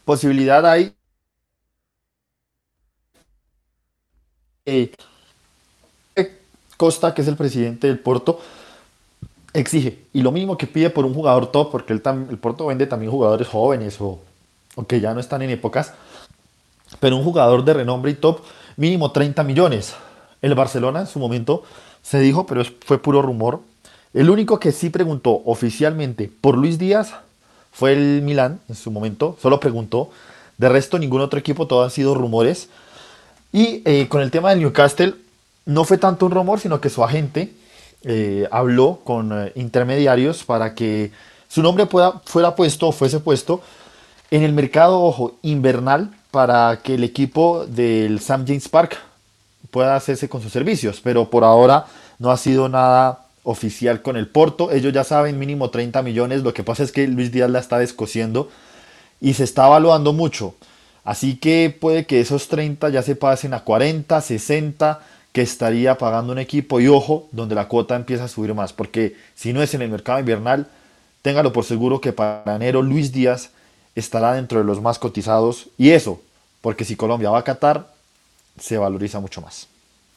Posibilidad 0.04 0.66
hay. 0.66 0.94
Eh, 4.66 4.92
Costa, 6.78 7.14
que 7.14 7.22
es 7.22 7.28
el 7.28 7.36
presidente 7.36 7.88
del 7.88 8.00
Porto, 8.00 8.40
exige. 9.54 10.06
Y 10.14 10.22
lo 10.22 10.32
mismo 10.32 10.58
que 10.58 10.68
pide 10.68 10.90
por 10.90 11.06
un 11.06 11.14
jugador 11.14 11.52
top, 11.52 11.72
porque 11.72 11.94
el, 11.94 12.02
el 12.30 12.38
Porto 12.38 12.68
vende 12.68 12.88
también 12.88 13.12
jugadores 13.12 13.48
jóvenes 13.48 14.00
o, 14.02 14.20
o 14.76 14.88
que 14.88 15.00
ya 15.00 15.14
no 15.14 15.20
están 15.20 15.42
en 15.42 15.50
épocas. 15.52 15.94
Pero 17.00 17.18
un 17.18 17.24
jugador 17.24 17.64
de 17.64 17.74
renombre 17.74 18.12
y 18.12 18.16
top, 18.16 18.42
mínimo 18.78 19.12
30 19.12 19.44
millones. 19.44 19.96
El 20.42 20.56
Barcelona 20.56 21.02
en 21.02 21.08
su 21.08 21.20
momento 21.20 21.64
se 22.10 22.20
dijo, 22.20 22.48
pero 22.48 22.64
fue 22.86 22.98
puro 23.00 23.22
rumor. 23.22 23.62
El 24.16 24.32
único 24.32 24.60
que 24.60 24.72
sí 24.72 24.90
preguntó 24.90 25.44
oficialmente 25.46 26.32
por 26.42 26.58
Luis 26.58 26.80
Díaz 26.80 27.14
fue 27.72 27.94
el 27.94 28.24
Milán 28.24 28.60
en 28.68 28.76
su 28.76 28.90
momento, 28.90 29.38
solo 29.40 29.60
preguntó. 29.60 30.10
De 30.58 30.70
resto, 30.70 30.98
ningún 30.98 31.22
otro 31.22 31.40
equipo, 31.40 31.68
todo 31.68 31.84
han 31.84 31.92
sido 31.92 32.16
rumores. 32.16 32.70
Y 33.54 33.84
eh, 33.86 34.08
con 34.10 34.22
el 34.22 34.32
tema 34.32 34.50
del 34.50 34.60
Newcastle, 34.60 35.14
no 35.68 35.84
fue 35.84 36.00
tanto 36.00 36.26
un 36.26 36.32
rumor, 36.32 36.60
sino 36.60 36.82
que 36.82 36.90
su 36.90 37.04
agente 37.04 37.54
eh, 38.04 38.48
habló 38.50 39.02
con 39.04 39.32
eh, 39.32 39.52
intermediarios 39.56 40.44
para 40.44 40.74
que 40.74 41.12
su 41.48 41.62
nombre 41.62 41.86
pueda, 41.86 42.22
fuera 42.26 42.56
puesto 42.56 42.88
o 42.88 42.92
fuese 42.92 43.20
puesto 43.20 43.62
en 44.32 44.42
el 44.42 44.54
mercado 44.54 45.00
ojo, 45.00 45.36
invernal 45.44 46.10
para 46.32 46.80
que 46.82 46.96
el 46.96 47.04
equipo 47.04 47.68
del 47.68 48.18
St. 48.18 48.46
James 48.48 48.68
Park 48.68 48.98
pueda 49.70 49.96
hacerse 49.96 50.28
con 50.28 50.42
sus 50.42 50.52
servicios. 50.52 51.02
Pero 51.04 51.30
por 51.30 51.44
ahora 51.44 51.86
no 52.20 52.32
ha 52.32 52.38
sido 52.38 52.70
nada 52.70 53.26
oficial 53.44 54.02
con 54.02 54.16
el 54.18 54.28
Porto. 54.28 54.72
Ellos 54.72 54.94
ya 54.94 55.04
saben 55.04 55.40
mínimo 55.40 55.70
30 55.70 56.02
millones. 56.04 56.44
Lo 56.44 56.54
que 56.54 56.64
pasa 56.64 56.84
es 56.84 56.92
que 56.92 57.08
Luis 57.08 57.32
Díaz 57.32 57.50
la 57.50 57.60
está 57.60 57.80
descosiendo 57.80 58.50
y 59.20 59.34
se 59.34 59.44
está 59.44 59.68
evaluando 59.68 60.14
mucho. 60.14 60.56
Así 61.04 61.38
que 61.38 61.76
puede 61.78 62.06
que 62.06 62.20
esos 62.20 62.50
30 62.50 62.90
ya 62.90 63.02
se 63.02 63.16
pasen 63.16 63.54
a 63.54 63.62
40, 63.62 64.22
60 64.22 65.00
que 65.32 65.42
estaría 65.42 65.98
pagando 65.98 66.34
un 66.34 66.40
equipo 66.40 66.80
y 66.80 66.88
ojo, 66.88 67.28
donde 67.32 67.56
la 67.56 67.68
cuota 67.68 67.96
empieza 67.96 68.26
a 68.26 68.28
subir 68.28 68.54
más, 68.54 68.74
porque 68.74 69.16
si 69.36 69.54
no 69.54 69.62
es 69.62 69.74
en 69.74 69.82
el 69.82 69.90
mercado 69.90 70.20
invernal, 70.20 70.68
téngalo 71.22 71.54
por 71.54 71.66
seguro 71.66 72.02
que 72.02 72.14
para 72.14 72.56
enero 72.56 72.82
Luis 72.82 73.12
Díaz 73.12 73.52
estará 73.96 74.34
dentro 74.34 74.60
de 74.60 74.66
los 74.66 74.82
más 74.82 75.00
cotizados 75.00 75.70
y 75.78 75.92
eso, 75.92 76.22
porque 76.62 76.84
si 76.84 76.96
Colombia 76.96 77.30
va 77.30 77.40
a 77.40 77.44
Qatar, 77.44 77.88
se 78.60 78.78
valoriza 78.78 79.20
mucho 79.20 79.42
más. 79.42 79.69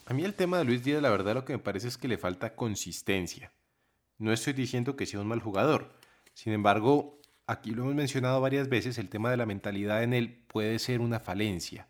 A 0.05 0.13
mí 0.13 0.25
el 0.25 0.33
tema 0.33 0.57
de 0.57 0.65
Luis 0.65 0.83
Díaz, 0.83 1.01
la 1.01 1.09
verdad 1.09 1.33
lo 1.33 1.45
que 1.45 1.53
me 1.53 1.59
parece 1.59 1.87
es 1.87 1.97
que 1.97 2.09
le 2.09 2.17
falta 2.17 2.55
consistencia. 2.55 3.53
No 4.17 4.33
estoy 4.33 4.51
diciendo 4.51 4.97
que 4.97 5.05
sea 5.05 5.21
un 5.21 5.27
mal 5.27 5.39
jugador. 5.39 5.93
Sin 6.33 6.51
embargo, 6.51 7.21
aquí 7.47 7.71
lo 7.71 7.83
hemos 7.83 7.95
mencionado 7.95 8.41
varias 8.41 8.67
veces, 8.67 8.97
el 8.97 9.07
tema 9.07 9.31
de 9.31 9.37
la 9.37 9.45
mentalidad 9.45 10.03
en 10.03 10.13
él 10.13 10.43
puede 10.47 10.77
ser 10.79 10.99
una 10.99 11.21
falencia. 11.21 11.87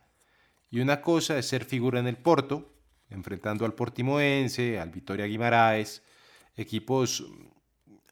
Y 0.70 0.80
una 0.80 1.02
cosa 1.02 1.40
es 1.40 1.48
ser 1.48 1.66
figura 1.66 2.00
en 2.00 2.08
el 2.08 2.18
Porto, 2.18 2.76
enfrentando 3.10 3.66
al 3.66 3.74
Portimoense, 3.74 4.80
al 4.80 4.92
Vitoria 4.92 5.26
Guimaraes, 5.26 6.04
equipos 6.56 7.26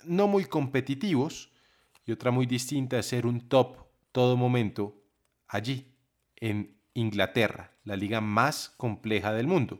no 0.03 0.27
muy 0.27 0.45
competitivos, 0.45 1.51
y 2.05 2.11
otra 2.11 2.31
muy 2.31 2.47
distinta 2.47 2.97
es 2.97 3.05
ser 3.05 3.27
un 3.27 3.47
top 3.47 3.77
todo 4.11 4.35
momento 4.35 5.03
allí, 5.47 5.93
en 6.37 6.75
Inglaterra, 6.95 7.71
la 7.83 7.95
liga 7.95 8.19
más 8.19 8.73
compleja 8.77 9.31
del 9.33 9.45
mundo. 9.45 9.79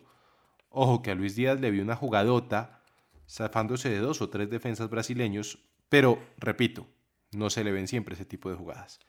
Ojo 0.72 1.02
que 1.02 1.12
a 1.12 1.16
Luis 1.16 1.36
Díaz 1.36 1.60
le 1.60 1.70
vio 1.70 1.84
una 1.84 1.98
jugadota, 1.98 2.82
zafándose 3.30 3.90
de 3.90 4.00
dos 4.00 4.22
o 4.22 4.30
tres 4.30 4.50
defensas 4.50 4.90
brasileños, 4.90 5.60
pero, 5.90 6.18
repito, 6.38 6.88
no 7.32 7.50
se 7.50 7.66
le 7.66 7.74
ven 7.74 7.90
siempre 7.90 8.16
ese 8.16 8.26
tipo 8.26 8.50
de 8.50 8.56
jugadas. 8.56 9.00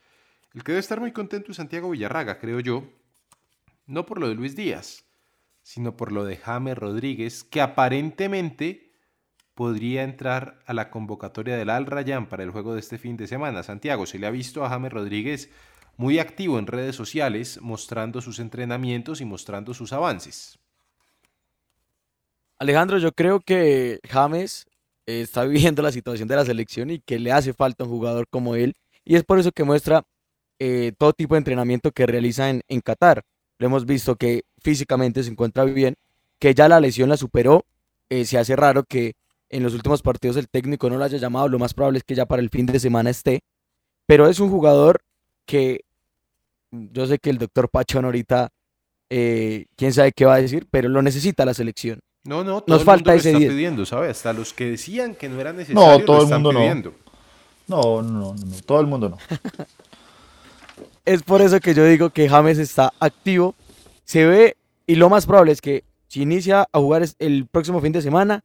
El 0.52 0.64
que 0.64 0.72
debe 0.72 0.80
estar 0.80 1.00
muy 1.00 1.12
contento 1.12 1.52
es 1.52 1.56
Santiago 1.56 1.90
Villarraga, 1.90 2.40
creo 2.40 2.58
yo, 2.58 2.84
no 3.86 4.06
por 4.06 4.20
lo 4.20 4.28
de 4.28 4.34
Luis 4.34 4.56
Díaz, 4.56 5.04
sino 5.62 5.96
por 5.96 6.10
lo 6.10 6.24
de 6.24 6.36
James 6.36 6.76
Rodríguez, 6.76 7.44
que 7.44 7.60
aparentemente 7.60 8.92
podría 9.54 10.02
entrar 10.02 10.58
a 10.66 10.74
la 10.74 10.90
convocatoria 10.90 11.56
del 11.56 11.70
Al 11.70 11.86
Rayyan 11.86 12.26
para 12.26 12.42
el 12.42 12.50
juego 12.50 12.74
de 12.74 12.80
este 12.80 12.98
fin 12.98 13.16
de 13.16 13.28
semana. 13.28 13.62
Santiago, 13.62 14.06
se 14.06 14.18
le 14.18 14.26
ha 14.26 14.30
visto 14.30 14.64
a 14.64 14.68
James 14.68 14.92
Rodríguez 14.92 15.50
muy 15.96 16.18
activo 16.18 16.58
en 16.58 16.66
redes 16.66 16.96
sociales, 16.96 17.60
mostrando 17.62 18.20
sus 18.20 18.40
entrenamientos 18.40 19.20
y 19.20 19.24
mostrando 19.24 19.74
sus 19.74 19.92
avances. 19.92 20.58
Alejandro, 22.62 22.98
yo 22.98 23.10
creo 23.10 23.40
que 23.40 23.98
James 24.08 24.66
está 25.04 25.44
viviendo 25.74 25.82
la 25.82 25.90
situación 25.90 26.28
de 26.28 26.36
la 26.36 26.44
selección 26.44 26.90
y 26.90 27.00
que 27.00 27.18
le 27.18 27.32
hace 27.32 27.52
falta 27.52 27.82
un 27.82 27.90
jugador 27.90 28.28
como 28.30 28.54
él, 28.54 28.74
y 29.04 29.16
es 29.16 29.24
por 29.24 29.40
eso 29.40 29.50
que 29.50 29.64
muestra 29.64 30.04
eh, 30.60 30.92
todo 30.96 31.12
tipo 31.12 31.34
de 31.34 31.38
entrenamiento 31.38 31.90
que 31.90 32.06
realiza 32.06 32.50
en, 32.50 32.80
Qatar. 32.82 33.22
Lo 33.58 33.66
hemos 33.66 33.84
visto 33.84 34.14
que 34.14 34.44
físicamente 34.58 35.24
se 35.24 35.30
encuentra 35.30 35.64
bien, 35.64 35.96
que 36.38 36.54
ya 36.54 36.68
la 36.68 36.78
lesión 36.78 37.08
la 37.08 37.16
superó. 37.16 37.64
Eh, 38.08 38.24
se 38.24 38.38
hace 38.38 38.54
raro 38.54 38.84
que 38.84 39.14
en 39.48 39.64
los 39.64 39.74
últimos 39.74 40.00
partidos 40.00 40.36
el 40.36 40.48
técnico 40.48 40.88
no 40.88 40.98
lo 40.98 41.04
haya 41.04 41.18
llamado. 41.18 41.48
Lo 41.48 41.58
más 41.58 41.74
probable 41.74 41.98
es 41.98 42.04
que 42.04 42.14
ya 42.14 42.26
para 42.26 42.42
el 42.42 42.50
fin 42.50 42.66
de 42.66 42.78
semana 42.78 43.10
esté. 43.10 43.40
Pero 44.06 44.28
es 44.28 44.38
un 44.38 44.50
jugador 44.50 45.02
que 45.46 45.84
yo 46.70 47.06
sé 47.06 47.18
que 47.18 47.30
el 47.30 47.38
doctor 47.38 47.68
Pachón 47.68 48.04
ahorita, 48.04 48.50
eh, 49.10 49.66
quién 49.76 49.92
sabe 49.92 50.12
qué 50.12 50.26
va 50.26 50.34
a 50.34 50.40
decir, 50.40 50.68
pero 50.70 50.88
lo 50.88 51.02
necesita 51.02 51.44
la 51.44 51.54
selección. 51.54 52.00
No, 52.24 52.44
no, 52.44 52.60
todo 52.60 52.74
Nos 52.74 52.80
el 52.80 52.86
falta 52.86 53.10
mundo 53.10 53.20
ese 53.20 53.32
está 53.32 53.48
pidiendo, 53.52 53.86
¿sabes? 53.86 54.10
Hasta 54.10 54.32
los 54.32 54.52
que 54.52 54.70
decían 54.70 55.14
que 55.14 55.28
no 55.28 55.40
era 55.40 55.52
necesario 55.52 55.98
no, 55.98 56.04
todo 56.04 56.22
el 56.22 56.28
mundo 56.28 56.50
pidiendo. 56.50 56.90
No. 56.90 57.02
No, 57.66 58.02
no, 58.02 58.34
no, 58.34 58.56
todo 58.64 58.80
el 58.80 58.86
mundo 58.86 59.08
no. 59.08 59.18
es 61.04 61.22
por 61.22 61.40
eso 61.42 61.58
que 61.60 61.74
yo 61.74 61.84
digo 61.84 62.10
que 62.10 62.28
James 62.28 62.58
está 62.58 62.92
activo. 63.00 63.54
Se 64.04 64.26
ve, 64.26 64.56
y 64.86 64.96
lo 64.96 65.08
más 65.08 65.26
probable 65.26 65.52
es 65.52 65.60
que 65.60 65.84
si 66.08 66.22
inicia 66.22 66.68
a 66.72 66.78
jugar 66.78 67.04
el 67.18 67.46
próximo 67.46 67.80
fin 67.80 67.92
de 67.92 68.02
semana, 68.02 68.44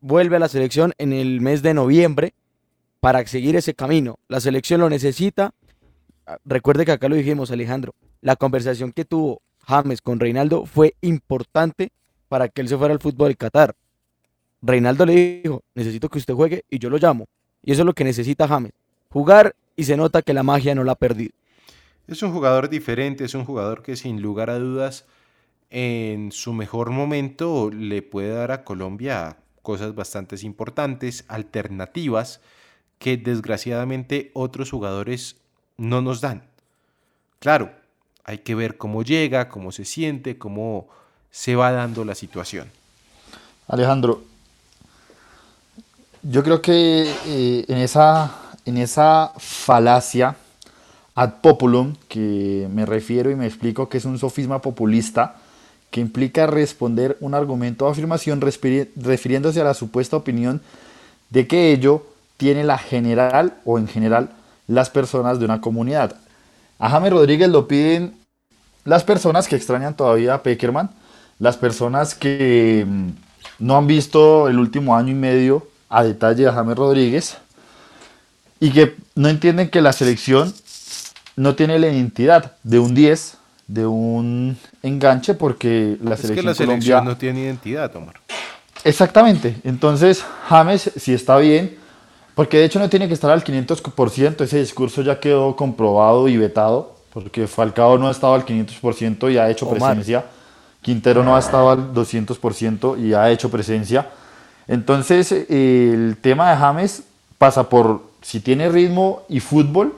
vuelve 0.00 0.36
a 0.36 0.38
la 0.38 0.48
selección 0.48 0.94
en 0.98 1.12
el 1.12 1.40
mes 1.40 1.62
de 1.62 1.74
noviembre 1.74 2.34
para 3.00 3.26
seguir 3.26 3.56
ese 3.56 3.74
camino. 3.74 4.18
La 4.28 4.40
selección 4.40 4.80
lo 4.80 4.88
necesita. 4.88 5.52
Recuerde 6.44 6.84
que 6.84 6.92
acá 6.92 7.08
lo 7.08 7.16
dijimos, 7.16 7.50
Alejandro. 7.50 7.94
La 8.20 8.36
conversación 8.36 8.92
que 8.92 9.04
tuvo 9.04 9.42
James 9.66 10.00
con 10.00 10.20
Reinaldo 10.20 10.66
fue 10.66 10.94
importante 11.00 11.92
para 12.30 12.48
que 12.48 12.60
él 12.60 12.68
se 12.68 12.78
fuera 12.78 12.94
al 12.94 13.00
fútbol 13.00 13.30
de 13.30 13.34
Qatar. 13.34 13.74
Reinaldo 14.62 15.04
le 15.04 15.40
dijo, 15.42 15.64
necesito 15.74 16.08
que 16.08 16.18
usted 16.18 16.32
juegue 16.32 16.64
y 16.70 16.78
yo 16.78 16.88
lo 16.88 16.96
llamo. 16.96 17.26
Y 17.60 17.72
eso 17.72 17.82
es 17.82 17.86
lo 17.86 17.92
que 17.92 18.04
necesita 18.04 18.46
James. 18.46 18.72
Jugar 19.10 19.56
y 19.74 19.82
se 19.82 19.96
nota 19.96 20.22
que 20.22 20.32
la 20.32 20.44
magia 20.44 20.76
no 20.76 20.84
la 20.84 20.92
ha 20.92 20.94
perdido. 20.94 21.32
Es 22.06 22.22
un 22.22 22.32
jugador 22.32 22.68
diferente, 22.68 23.24
es 23.24 23.34
un 23.34 23.44
jugador 23.44 23.82
que 23.82 23.96
sin 23.96 24.22
lugar 24.22 24.48
a 24.48 24.60
dudas 24.60 25.06
en 25.70 26.30
su 26.30 26.52
mejor 26.52 26.90
momento 26.90 27.68
le 27.72 28.00
puede 28.00 28.32
dar 28.32 28.52
a 28.52 28.62
Colombia 28.62 29.38
cosas 29.62 29.96
bastante 29.96 30.36
importantes, 30.42 31.24
alternativas 31.26 32.40
que 33.00 33.16
desgraciadamente 33.16 34.30
otros 34.34 34.70
jugadores 34.70 35.36
no 35.76 36.00
nos 36.00 36.20
dan. 36.20 36.44
Claro, 37.40 37.72
hay 38.22 38.38
que 38.38 38.54
ver 38.54 38.76
cómo 38.76 39.02
llega, 39.02 39.48
cómo 39.48 39.72
se 39.72 39.84
siente, 39.84 40.38
cómo 40.38 40.88
se 41.30 41.54
va 41.56 41.72
dando 41.72 42.04
la 42.04 42.14
situación. 42.14 42.70
Alejandro, 43.68 44.22
yo 46.22 46.42
creo 46.42 46.60
que 46.60 47.10
eh, 47.26 47.64
en, 47.68 47.78
esa, 47.78 48.34
en 48.64 48.76
esa 48.76 49.32
falacia 49.38 50.36
ad 51.14 51.40
populum, 51.40 51.94
que 52.08 52.68
me 52.70 52.86
refiero 52.86 53.30
y 53.30 53.36
me 53.36 53.46
explico 53.46 53.88
que 53.88 53.98
es 53.98 54.04
un 54.04 54.18
sofisma 54.18 54.60
populista, 54.60 55.36
que 55.90 56.00
implica 56.00 56.46
responder 56.46 57.16
un 57.20 57.34
argumento 57.34 57.86
o 57.86 57.90
afirmación 57.90 58.40
refiriéndose 58.40 59.60
a 59.60 59.64
la 59.64 59.74
supuesta 59.74 60.16
opinión 60.16 60.60
de 61.30 61.46
que 61.46 61.72
ello 61.72 62.06
tiene 62.36 62.64
la 62.64 62.78
general 62.78 63.54
o 63.64 63.78
en 63.78 63.88
general 63.88 64.30
las 64.66 64.88
personas 64.88 65.38
de 65.38 65.44
una 65.44 65.60
comunidad. 65.60 66.16
A 66.78 66.88
James 66.88 67.12
Rodríguez 67.12 67.48
lo 67.48 67.66
piden 67.66 68.14
las 68.84 69.04
personas 69.04 69.48
que 69.48 69.56
extrañan 69.56 69.94
todavía 69.94 70.34
a 70.34 70.42
Peckerman, 70.42 70.90
las 71.40 71.56
personas 71.56 72.14
que 72.14 72.86
mm, 72.86 73.08
no 73.58 73.76
han 73.76 73.88
visto 73.88 74.48
el 74.48 74.58
último 74.58 74.94
año 74.94 75.10
y 75.10 75.14
medio 75.14 75.66
a 75.88 76.04
detalle 76.04 76.46
a 76.46 76.52
James 76.52 76.76
Rodríguez 76.76 77.38
y 78.60 78.70
que 78.70 78.94
no 79.16 79.28
entienden 79.28 79.70
que 79.70 79.80
la 79.80 79.92
selección 79.92 80.54
no 81.34 81.56
tiene 81.56 81.78
la 81.78 81.88
identidad 81.88 82.52
de 82.62 82.78
un 82.78 82.94
10, 82.94 83.38
de 83.66 83.86
un 83.86 84.56
enganche, 84.82 85.34
porque 85.34 85.96
la 86.02 86.16
selección, 86.16 86.36
que 86.36 86.42
la 86.42 86.54
selección 86.54 87.04
no 87.04 87.16
tiene 87.16 87.40
identidad, 87.40 87.94
Omar. 87.96 88.16
Exactamente. 88.84 89.56
Entonces, 89.64 90.24
James, 90.48 90.90
si 90.96 91.14
está 91.14 91.38
bien, 91.38 91.78
porque 92.34 92.58
de 92.58 92.64
hecho 92.64 92.78
no 92.78 92.90
tiene 92.90 93.08
que 93.08 93.14
estar 93.14 93.30
al 93.30 93.42
500%, 93.42 94.42
ese 94.42 94.58
discurso 94.58 95.02
ya 95.02 95.18
quedó 95.20 95.56
comprobado 95.56 96.28
y 96.28 96.36
vetado, 96.36 96.96
porque 97.12 97.46
Falcao 97.46 97.96
no 97.96 98.08
ha 98.08 98.10
estado 98.10 98.34
al 98.34 98.44
500% 98.44 99.32
y 99.32 99.38
ha 99.38 99.48
hecho 99.48 99.68
presencia. 99.68 100.24
Quintero 100.82 101.22
no 101.22 101.36
ha 101.36 101.38
estado 101.38 101.70
al 101.70 101.92
200% 101.92 102.98
y 102.98 103.14
ha 103.14 103.30
hecho 103.30 103.50
presencia. 103.50 104.08
Entonces, 104.66 105.32
el 105.32 106.16
tema 106.20 106.50
de 106.50 106.56
James 106.56 107.02
pasa 107.38 107.68
por 107.68 108.02
si 108.22 108.40
tiene 108.40 108.68
ritmo 108.68 109.22
y 109.28 109.40
fútbol, 109.40 109.94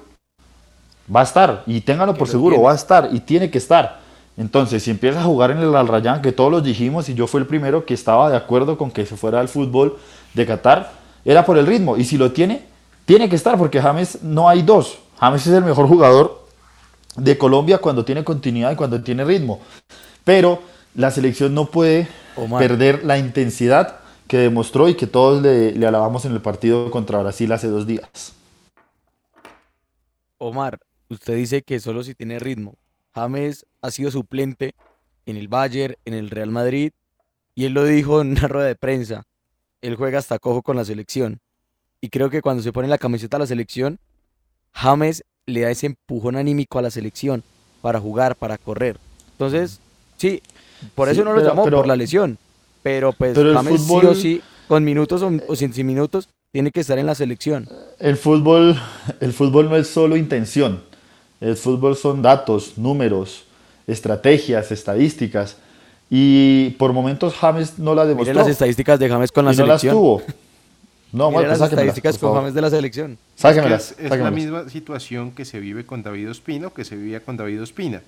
va 1.14 1.20
a 1.20 1.24
estar. 1.24 1.62
Y 1.66 1.80
ténganlo 1.82 2.14
por 2.14 2.28
seguro, 2.28 2.62
va 2.62 2.72
a 2.72 2.74
estar 2.74 3.08
y 3.12 3.20
tiene 3.20 3.50
que 3.50 3.58
estar. 3.58 4.00
Entonces, 4.36 4.82
si 4.82 4.90
empieza 4.90 5.20
a 5.20 5.24
jugar 5.24 5.50
en 5.50 5.58
el 5.58 5.74
Al 5.74 5.88
Rayyan, 5.88 6.22
que 6.22 6.32
todos 6.32 6.50
los 6.50 6.64
dijimos, 6.64 7.08
y 7.08 7.14
yo 7.14 7.26
fui 7.26 7.40
el 7.40 7.46
primero 7.46 7.84
que 7.84 7.94
estaba 7.94 8.30
de 8.30 8.36
acuerdo 8.36 8.78
con 8.78 8.90
que 8.90 9.04
se 9.04 9.16
fuera 9.16 9.40
al 9.40 9.48
fútbol 9.48 9.98
de 10.34 10.46
Qatar, 10.46 10.90
era 11.24 11.44
por 11.44 11.58
el 11.58 11.66
ritmo. 11.66 11.96
Y 11.96 12.04
si 12.04 12.16
lo 12.16 12.32
tiene, 12.32 12.64
tiene 13.04 13.28
que 13.28 13.36
estar, 13.36 13.58
porque 13.58 13.80
James 13.80 14.22
no 14.22 14.48
hay 14.48 14.62
dos. 14.62 14.98
James 15.20 15.46
es 15.46 15.52
el 15.52 15.64
mejor 15.64 15.86
jugador 15.86 16.46
de 17.16 17.36
Colombia 17.36 17.78
cuando 17.78 18.04
tiene 18.04 18.24
continuidad 18.24 18.72
y 18.72 18.76
cuando 18.76 19.02
tiene 19.02 19.22
ritmo. 19.24 19.60
Pero 20.24 20.60
la 20.94 21.10
selección 21.10 21.54
no 21.54 21.66
puede 21.66 22.08
perder 22.58 23.04
la 23.04 23.18
intensidad 23.18 24.00
que 24.28 24.38
demostró 24.38 24.88
y 24.88 24.94
que 24.94 25.06
todos 25.06 25.42
le, 25.42 25.72
le 25.72 25.86
alabamos 25.86 26.24
en 26.24 26.32
el 26.32 26.40
partido 26.40 26.90
contra 26.90 27.20
Brasil 27.20 27.52
hace 27.52 27.68
dos 27.68 27.86
días. 27.86 28.34
Omar, 30.38 30.80
usted 31.08 31.36
dice 31.36 31.62
que 31.62 31.80
solo 31.80 32.02
si 32.02 32.14
tiene 32.14 32.38
ritmo. 32.38 32.76
James 33.14 33.66
ha 33.80 33.90
sido 33.90 34.10
suplente 34.10 34.74
en 35.26 35.36
el 35.36 35.48
Bayern, 35.48 35.96
en 36.04 36.14
el 36.14 36.30
Real 36.30 36.50
Madrid, 36.50 36.92
y 37.54 37.66
él 37.66 37.74
lo 37.74 37.84
dijo 37.84 38.20
en 38.20 38.30
una 38.32 38.48
rueda 38.48 38.66
de 38.66 38.74
prensa. 38.74 39.24
Él 39.82 39.96
juega 39.96 40.18
hasta 40.18 40.38
cojo 40.38 40.62
con 40.62 40.76
la 40.76 40.84
selección. 40.84 41.40
Y 42.00 42.08
creo 42.08 42.30
que 42.30 42.42
cuando 42.42 42.62
se 42.62 42.72
pone 42.72 42.88
la 42.88 42.98
camiseta 42.98 43.36
a 43.36 43.40
la 43.40 43.46
selección, 43.46 43.98
James 44.72 45.24
le 45.46 45.60
da 45.60 45.70
ese 45.70 45.86
empujón 45.86 46.36
anímico 46.36 46.78
a 46.78 46.82
la 46.82 46.90
selección 46.90 47.44
para 47.80 48.00
jugar, 48.00 48.36
para 48.36 48.58
correr. 48.58 48.98
Entonces, 49.32 49.80
sí, 50.22 50.42
por 50.94 51.08
eso 51.08 51.24
no 51.24 51.32
lo 51.32 51.42
llamó, 51.42 51.64
por 51.68 51.86
la 51.86 51.96
lesión. 51.96 52.38
Pero 52.82 53.12
pues 53.12 53.36
James 53.36 53.82
sí 53.82 53.94
o 53.94 54.14
sí, 54.14 54.42
con 54.68 54.84
minutos 54.84 55.22
o, 55.22 55.56
sin, 55.56 55.72
sin, 55.72 55.86
minutos, 55.86 56.28
tiene 56.52 56.70
que 56.70 56.80
estar 56.80 56.98
en 56.98 57.06
la 57.06 57.14
selección. 57.14 57.68
El 57.98 58.16
fútbol, 58.16 58.80
el 59.20 59.32
fútbol 59.32 59.68
no 59.68 59.76
es 59.76 59.88
solo 59.88 60.16
intención. 60.16 60.82
El 61.40 61.56
fútbol 61.56 61.96
son 61.96 62.22
datos, 62.22 62.78
números, 62.78 63.44
estrategias, 63.86 64.70
estadísticas. 64.70 65.56
Y 66.08 66.70
por 66.70 66.92
momentos 66.92 67.34
James 67.34 67.78
no 67.78 67.94
la 67.94 68.04
demostró. 68.04 68.32
Mire 68.32 68.44
las 68.44 68.48
estadísticas 68.48 68.98
de 68.98 69.08
James 69.08 69.32
con 69.32 69.44
la 69.44 69.54
selección. 69.54 69.94
No 69.94 70.18
las 70.18 70.22
tuvo. 70.26 70.34
No, 71.12 71.30
Mire 71.30 71.48
las 71.48 71.60
estadísticas 71.60 72.18
con 72.18 72.34
James 72.34 72.54
de 72.54 72.60
la 72.60 72.70
selección. 72.70 73.18
Sáquemelas, 73.36 73.92
es, 73.98 74.10
es 74.10 74.18
la 74.18 74.30
misma 74.30 74.68
situación 74.68 75.32
que 75.32 75.44
se 75.44 75.60
vive 75.60 75.84
con 75.84 76.02
David 76.02 76.30
Ospino, 76.30 76.72
que 76.72 76.84
se 76.84 76.96
vivía 76.96 77.20
con 77.20 77.36
David 77.36 77.62
Ospina. 77.62 78.02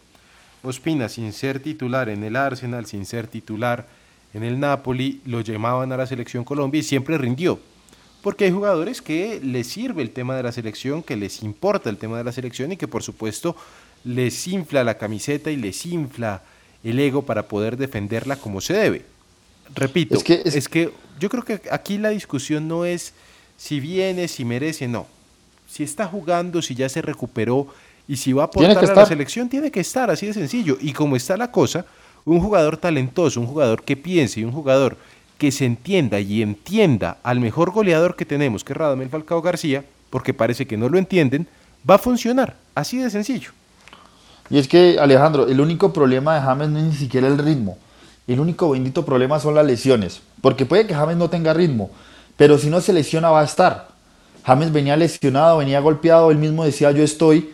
Ospina, 0.65 1.09
sin 1.09 1.33
ser 1.33 1.61
titular 1.61 2.09
en 2.09 2.25
el 2.25 2.37
Arsenal, 2.37 2.87
sin 2.87 3.07
ser 3.07 3.27
titular 3.27 3.87
en 4.33 4.43
el 4.43 4.59
Napoli, 4.59 5.21
lo 5.27 5.41
llamaban 5.41 5.93
a 5.93 5.97
la 5.97 6.07
selección 6.07 6.45
Colombia 6.45 6.81
y 6.81 6.83
siempre 6.83 7.19
rindió. 7.19 7.61
Porque 8.23 8.47
hay 8.47 8.51
jugadores 8.51 9.03
que 9.03 9.41
les 9.43 9.67
sirve 9.67 10.03
el 10.03 10.11
tema 10.11 10.35
de 10.35 10.43
la 10.43 10.53
selección, 10.53 11.03
que 11.03 11.17
les 11.17 11.43
importa 11.43 11.91
el 11.91 11.99
tema 11.99 12.17
de 12.19 12.25
la 12.25 12.33
selección 12.33 12.73
y 12.73 12.77
que 12.77 12.89
por 12.89 13.03
supuesto 13.03 13.55
les 14.03 14.49
infla 14.49 14.83
la 14.83 14.97
camiseta 14.97 15.51
y 15.51 15.57
les 15.57 15.85
infla 15.87 16.43
el 16.83 16.99
ego 16.99 17.23
para 17.23 17.49
poder 17.49 17.77
defenderla 17.77 18.37
como 18.37 18.61
se 18.61 18.75
debe. 18.75 19.05
Repito, 19.75 20.17
es 20.17 20.25
que, 20.25 20.43
es... 20.45 20.69
que 20.69 20.91
yo 21.21 21.29
creo 21.29 21.45
que 21.45 21.61
aquí 21.71 21.99
la 21.99 22.11
discusión 22.11 22.67
no 22.67 22.85
es 22.85 23.13
si 23.57 23.81
viene, 23.81 24.29
si 24.29 24.45
merece, 24.45 24.89
no. 24.89 25.07
Si 25.69 25.83
está 25.83 26.07
jugando, 26.07 26.63
si 26.63 26.75
ya 26.75 26.89
se 26.89 27.03
recuperó 27.03 27.69
y 28.07 28.17
si 28.17 28.33
va 28.33 28.43
a 28.43 28.47
aportar 28.47 28.91
a 28.91 28.95
la 28.95 29.07
selección, 29.07 29.49
tiene 29.49 29.71
que 29.71 29.81
estar, 29.81 30.11
así 30.11 30.27
de 30.27 30.35
sencillo. 30.35 30.77
Y 30.81 30.93
como 30.93 31.17
está 31.17 31.37
la 31.37 31.51
cosa, 31.51 31.87
un 32.25 32.41
jugador 32.41 32.77
talentoso, 32.77 33.41
un 33.41 33.47
jugador 33.47 33.83
que 33.83 33.97
piense 33.97 34.41
y 34.41 34.45
un 34.45 34.53
jugador 34.53 34.97
que 35.39 35.51
se 35.51 35.65
entienda 35.65 36.21
y 36.21 36.43
entienda 36.43 37.19
al 37.23 37.41
mejor 37.41 37.71
goleador 37.71 38.17
que 38.17 38.25
tenemos, 38.25 38.65
que 38.65 38.73
es 38.73 38.77
Radamel 38.77 39.09
Falcao 39.09 39.43
García, 39.43 39.85
porque 40.11 40.35
parece 40.35 40.67
que 40.67 40.77
no 40.77 40.89
lo 40.89 40.99
entienden, 40.99 41.47
va 41.89 41.97
a 41.97 41.99
funcionar. 41.99 42.55
Así 42.75 42.99
de 42.99 43.11
sencillo. 43.11 43.51
Y 44.51 44.59
es 44.59 44.69
que, 44.69 44.99
Alejandro, 45.01 45.49
el 45.49 45.61
único 45.61 45.93
problema 45.93 46.35
de 46.35 46.43
James 46.43 46.69
no 46.69 46.79
es 46.79 46.85
ni 46.85 46.93
siquiera 46.93 47.27
el 47.27 47.39
ritmo. 47.39 47.79
El 48.27 48.41
único 48.41 48.71
bendito 48.71 49.05
problema 49.05 49.41
son 49.41 49.55
las 49.55 49.67
lesiones. 49.67 50.21
Porque 50.41 50.67
puede 50.67 50.87
que 50.87 50.95
James 50.95 51.17
no 51.17 51.31
tenga 51.31 51.55
ritmo, 51.55 51.91
pero 52.37 52.59
si 52.59 52.69
no 52.69 52.81
se 52.81 52.93
lesiona 52.93 53.31
va 53.31 53.41
a 53.41 53.45
estar. 53.45 53.89
James 54.45 54.73
venía 54.73 54.97
lesionado, 54.97 55.59
venía 55.59 55.81
golpeado, 55.81 56.31
él 56.31 56.39
mismo 56.39 56.65
decía 56.65 56.91
yo 56.91 57.03
estoy. 57.03 57.54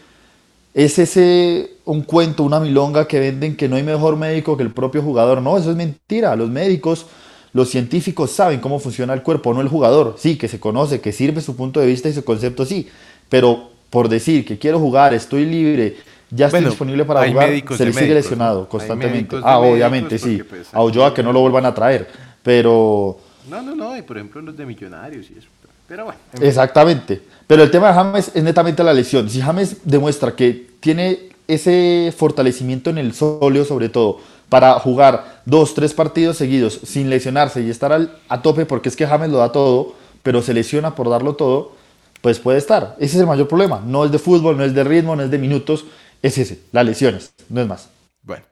Es 0.73 0.99
ese 0.99 1.73
un 1.85 2.03
cuento, 2.03 2.45
una 2.45 2.61
milonga 2.61 3.09
que 3.09 3.19
venden 3.19 3.57
que 3.57 3.69
no 3.69 3.77
hay 3.77 3.83
mejor 3.83 4.17
médico 4.17 4.57
que 4.57 4.63
el 4.63 4.73
propio 4.73 5.03
jugador. 5.03 5.43
No, 5.43 5.59
eso 5.59 5.71
es 5.71 5.77
mentira. 5.77 6.37
Los 6.37 6.49
médicos 6.49 7.07
los 7.53 7.69
científicos 7.69 8.31
saben 8.31 8.61
cómo 8.61 8.79
funciona 8.79 9.13
el 9.13 9.23
cuerpo, 9.23 9.53
no 9.53 9.61
el 9.61 9.69
jugador. 9.69 10.15
Sí, 10.19 10.37
que 10.37 10.49
se 10.49 10.61
conoce, 10.61 11.01
que 11.01 11.13
sirve 11.13 11.41
su 11.41 11.57
punto 11.57 11.81
de 11.81 11.87
vista 11.87 12.09
y 12.09 12.13
su 12.13 12.25
concepto, 12.25 12.65
sí. 12.65 12.89
Pero 13.29 13.71
por 13.91 14.09
decir 14.09 14.45
que 14.45 14.59
quiero 14.59 14.79
jugar, 14.79 15.15
estoy 15.15 15.45
libre, 15.45 15.97
ya 16.31 16.47
estoy 16.47 16.65
disponible 16.65 17.05
para 17.05 17.29
jugar, 17.29 17.51
se 17.77 17.87
le 17.87 17.93
sigue 17.93 18.15
lesionado 18.15 18.69
constantemente. 18.69 19.37
Ah, 19.43 19.59
obviamente, 19.59 20.19
sí. 20.19 20.43
Pues, 20.49 20.69
a 20.73 20.83
Ulloa 20.83 21.13
que 21.13 21.23
no 21.23 21.33
lo 21.33 21.41
vuelvan 21.41 21.67
a 21.67 21.75
traer. 21.75 22.09
Pero. 22.43 23.19
No, 23.49 23.63
no, 23.63 23.75
no. 23.75 23.97
Y 23.97 24.03
por 24.03 24.17
ejemplo 24.17 24.41
los 24.41 24.57
de 24.57 24.65
Millonarios 24.65 25.29
y 25.31 25.39
eso. 25.39 25.49
Pero 25.89 26.05
bueno. 26.05 26.21
Exactamente. 26.41 27.21
Pero 27.51 27.65
el 27.65 27.73
tema 27.73 27.89
de 27.89 27.95
James 27.95 28.31
es 28.33 28.45
netamente 28.45 28.85
la 28.85 28.95
lesión. 28.95 29.29
Si 29.29 29.41
James 29.41 29.79
demuestra 29.83 30.37
que 30.37 30.69
tiene 30.79 31.31
ese 31.49 32.15
fortalecimiento 32.17 32.91
en 32.91 32.99
el 32.99 33.13
sóleo, 33.13 33.65
sobre 33.65 33.89
todo, 33.89 34.21
para 34.49 34.75
jugar 34.75 35.43
dos, 35.47 35.75
tres 35.75 35.93
partidos 35.93 36.37
seguidos 36.37 36.79
sin 36.85 37.11
lesionarse 37.11 37.61
y 37.61 37.69
estar 37.69 38.09
a 38.29 38.43
tope, 38.43 38.67
porque 38.67 38.89
es 38.89 38.95
que 38.95 39.05
James 39.05 39.31
lo 39.31 39.39
da 39.39 39.51
todo, 39.51 39.97
pero 40.23 40.43
se 40.43 40.55
lesiona 40.55 40.95
por 40.95 41.11
darlo 41.11 41.35
todo, 41.35 41.73
pues 42.21 42.39
puede 42.39 42.59
estar. 42.59 42.95
Ese 43.01 43.17
es 43.17 43.21
el 43.23 43.27
mayor 43.27 43.49
problema. 43.49 43.83
No 43.85 44.05
es 44.05 44.13
de 44.13 44.21
fútbol, 44.21 44.57
no 44.57 44.63
es 44.63 44.73
de 44.73 44.85
ritmo, 44.85 45.17
no 45.17 45.25
es 45.25 45.31
de 45.33 45.39
minutos, 45.39 45.87
es 46.23 46.39
ese, 46.39 46.61
las 46.71 46.87
lesiones, 46.87 47.33
no 47.49 47.61
es 47.61 47.67
más. 47.67 47.89
Bueno, 48.23 48.45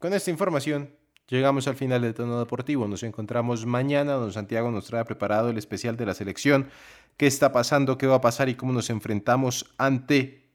con 0.00 0.12
esta 0.12 0.32
información 0.32 0.90
llegamos 1.28 1.68
al 1.68 1.76
final 1.76 2.02
del 2.02 2.14
tono 2.14 2.38
deportivo. 2.38 2.86
Nos 2.88 3.02
encontramos 3.02 3.66
mañana. 3.66 4.14
Don 4.14 4.32
Santiago 4.32 4.70
nos 4.70 4.86
trae 4.86 5.04
preparado 5.04 5.50
el 5.50 5.58
especial 5.58 5.96
de 5.96 6.06
la 6.06 6.14
selección. 6.14 6.68
¿Qué 7.16 7.26
está 7.26 7.52
pasando? 7.52 7.98
¿Qué 7.98 8.06
va 8.06 8.16
a 8.16 8.20
pasar? 8.20 8.48
Y 8.48 8.54
cómo 8.54 8.72
nos 8.72 8.90
enfrentamos 8.90 9.66
ante 9.78 10.48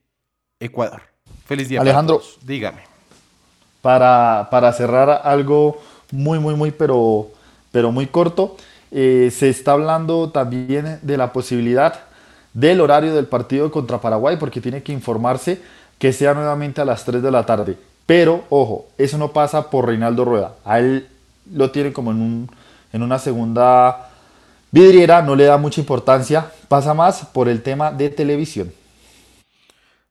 Ecuador. 0.58 1.02
Feliz 1.46 1.68
día. 1.68 1.80
Alejandro, 1.80 2.20
dígame 2.42 2.90
para, 3.80 4.48
para 4.50 4.72
cerrar 4.72 5.22
algo 5.24 5.80
muy, 6.10 6.38
muy, 6.38 6.54
muy, 6.54 6.70
pero, 6.70 7.28
pero 7.72 7.92
muy 7.92 8.06
corto. 8.06 8.56
Eh, 8.90 9.30
se 9.32 9.48
está 9.48 9.72
hablando 9.72 10.30
también 10.30 10.98
de 11.02 11.16
la 11.16 11.32
posibilidad 11.32 12.00
del 12.52 12.80
horario 12.80 13.14
del 13.14 13.26
partido 13.26 13.70
contra 13.70 14.00
Paraguay, 14.00 14.36
porque 14.38 14.60
tiene 14.60 14.82
que 14.82 14.92
informarse 14.92 15.60
que 15.98 16.12
sea 16.12 16.34
nuevamente 16.34 16.80
a 16.80 16.84
las 16.84 17.04
3 17.04 17.22
de 17.22 17.30
la 17.30 17.46
tarde. 17.46 17.76
Pero, 18.10 18.44
ojo, 18.50 18.88
eso 18.98 19.18
no 19.18 19.32
pasa 19.32 19.70
por 19.70 19.86
Reinaldo 19.86 20.24
Rueda. 20.24 20.56
A 20.64 20.80
él 20.80 21.06
lo 21.48 21.70
tiene 21.70 21.92
como 21.92 22.10
en, 22.10 22.20
un, 22.20 22.50
en 22.92 23.04
una 23.04 23.20
segunda 23.20 24.10
vidriera, 24.72 25.22
no 25.22 25.36
le 25.36 25.44
da 25.44 25.58
mucha 25.58 25.80
importancia, 25.80 26.50
pasa 26.66 26.92
más 26.92 27.24
por 27.26 27.48
el 27.48 27.62
tema 27.62 27.92
de 27.92 28.10
televisión. 28.10 28.72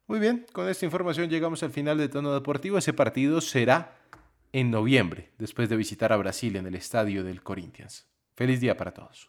Muy 0.07 0.19
bien, 0.19 0.45
con 0.53 0.69
esta 0.69 0.85
información 0.85 1.29
llegamos 1.29 1.61
al 1.61 1.71
final 1.71 1.97
de 1.97 2.07
Tono 2.07 2.33
Deportivo. 2.33 2.77
Ese 2.77 2.93
partido 2.93 3.41
será 3.41 3.91
en 4.53 4.71
noviembre, 4.71 5.31
después 5.37 5.67
de 5.67 5.75
visitar 5.75 6.13
a 6.13 6.15
Brasil 6.15 6.55
en 6.55 6.67
el 6.67 6.75
estadio 6.75 7.25
del 7.25 7.43
Corinthians. 7.43 8.05
Feliz 8.37 8.61
día 8.61 8.77
para 8.77 8.91
todos. 8.91 9.27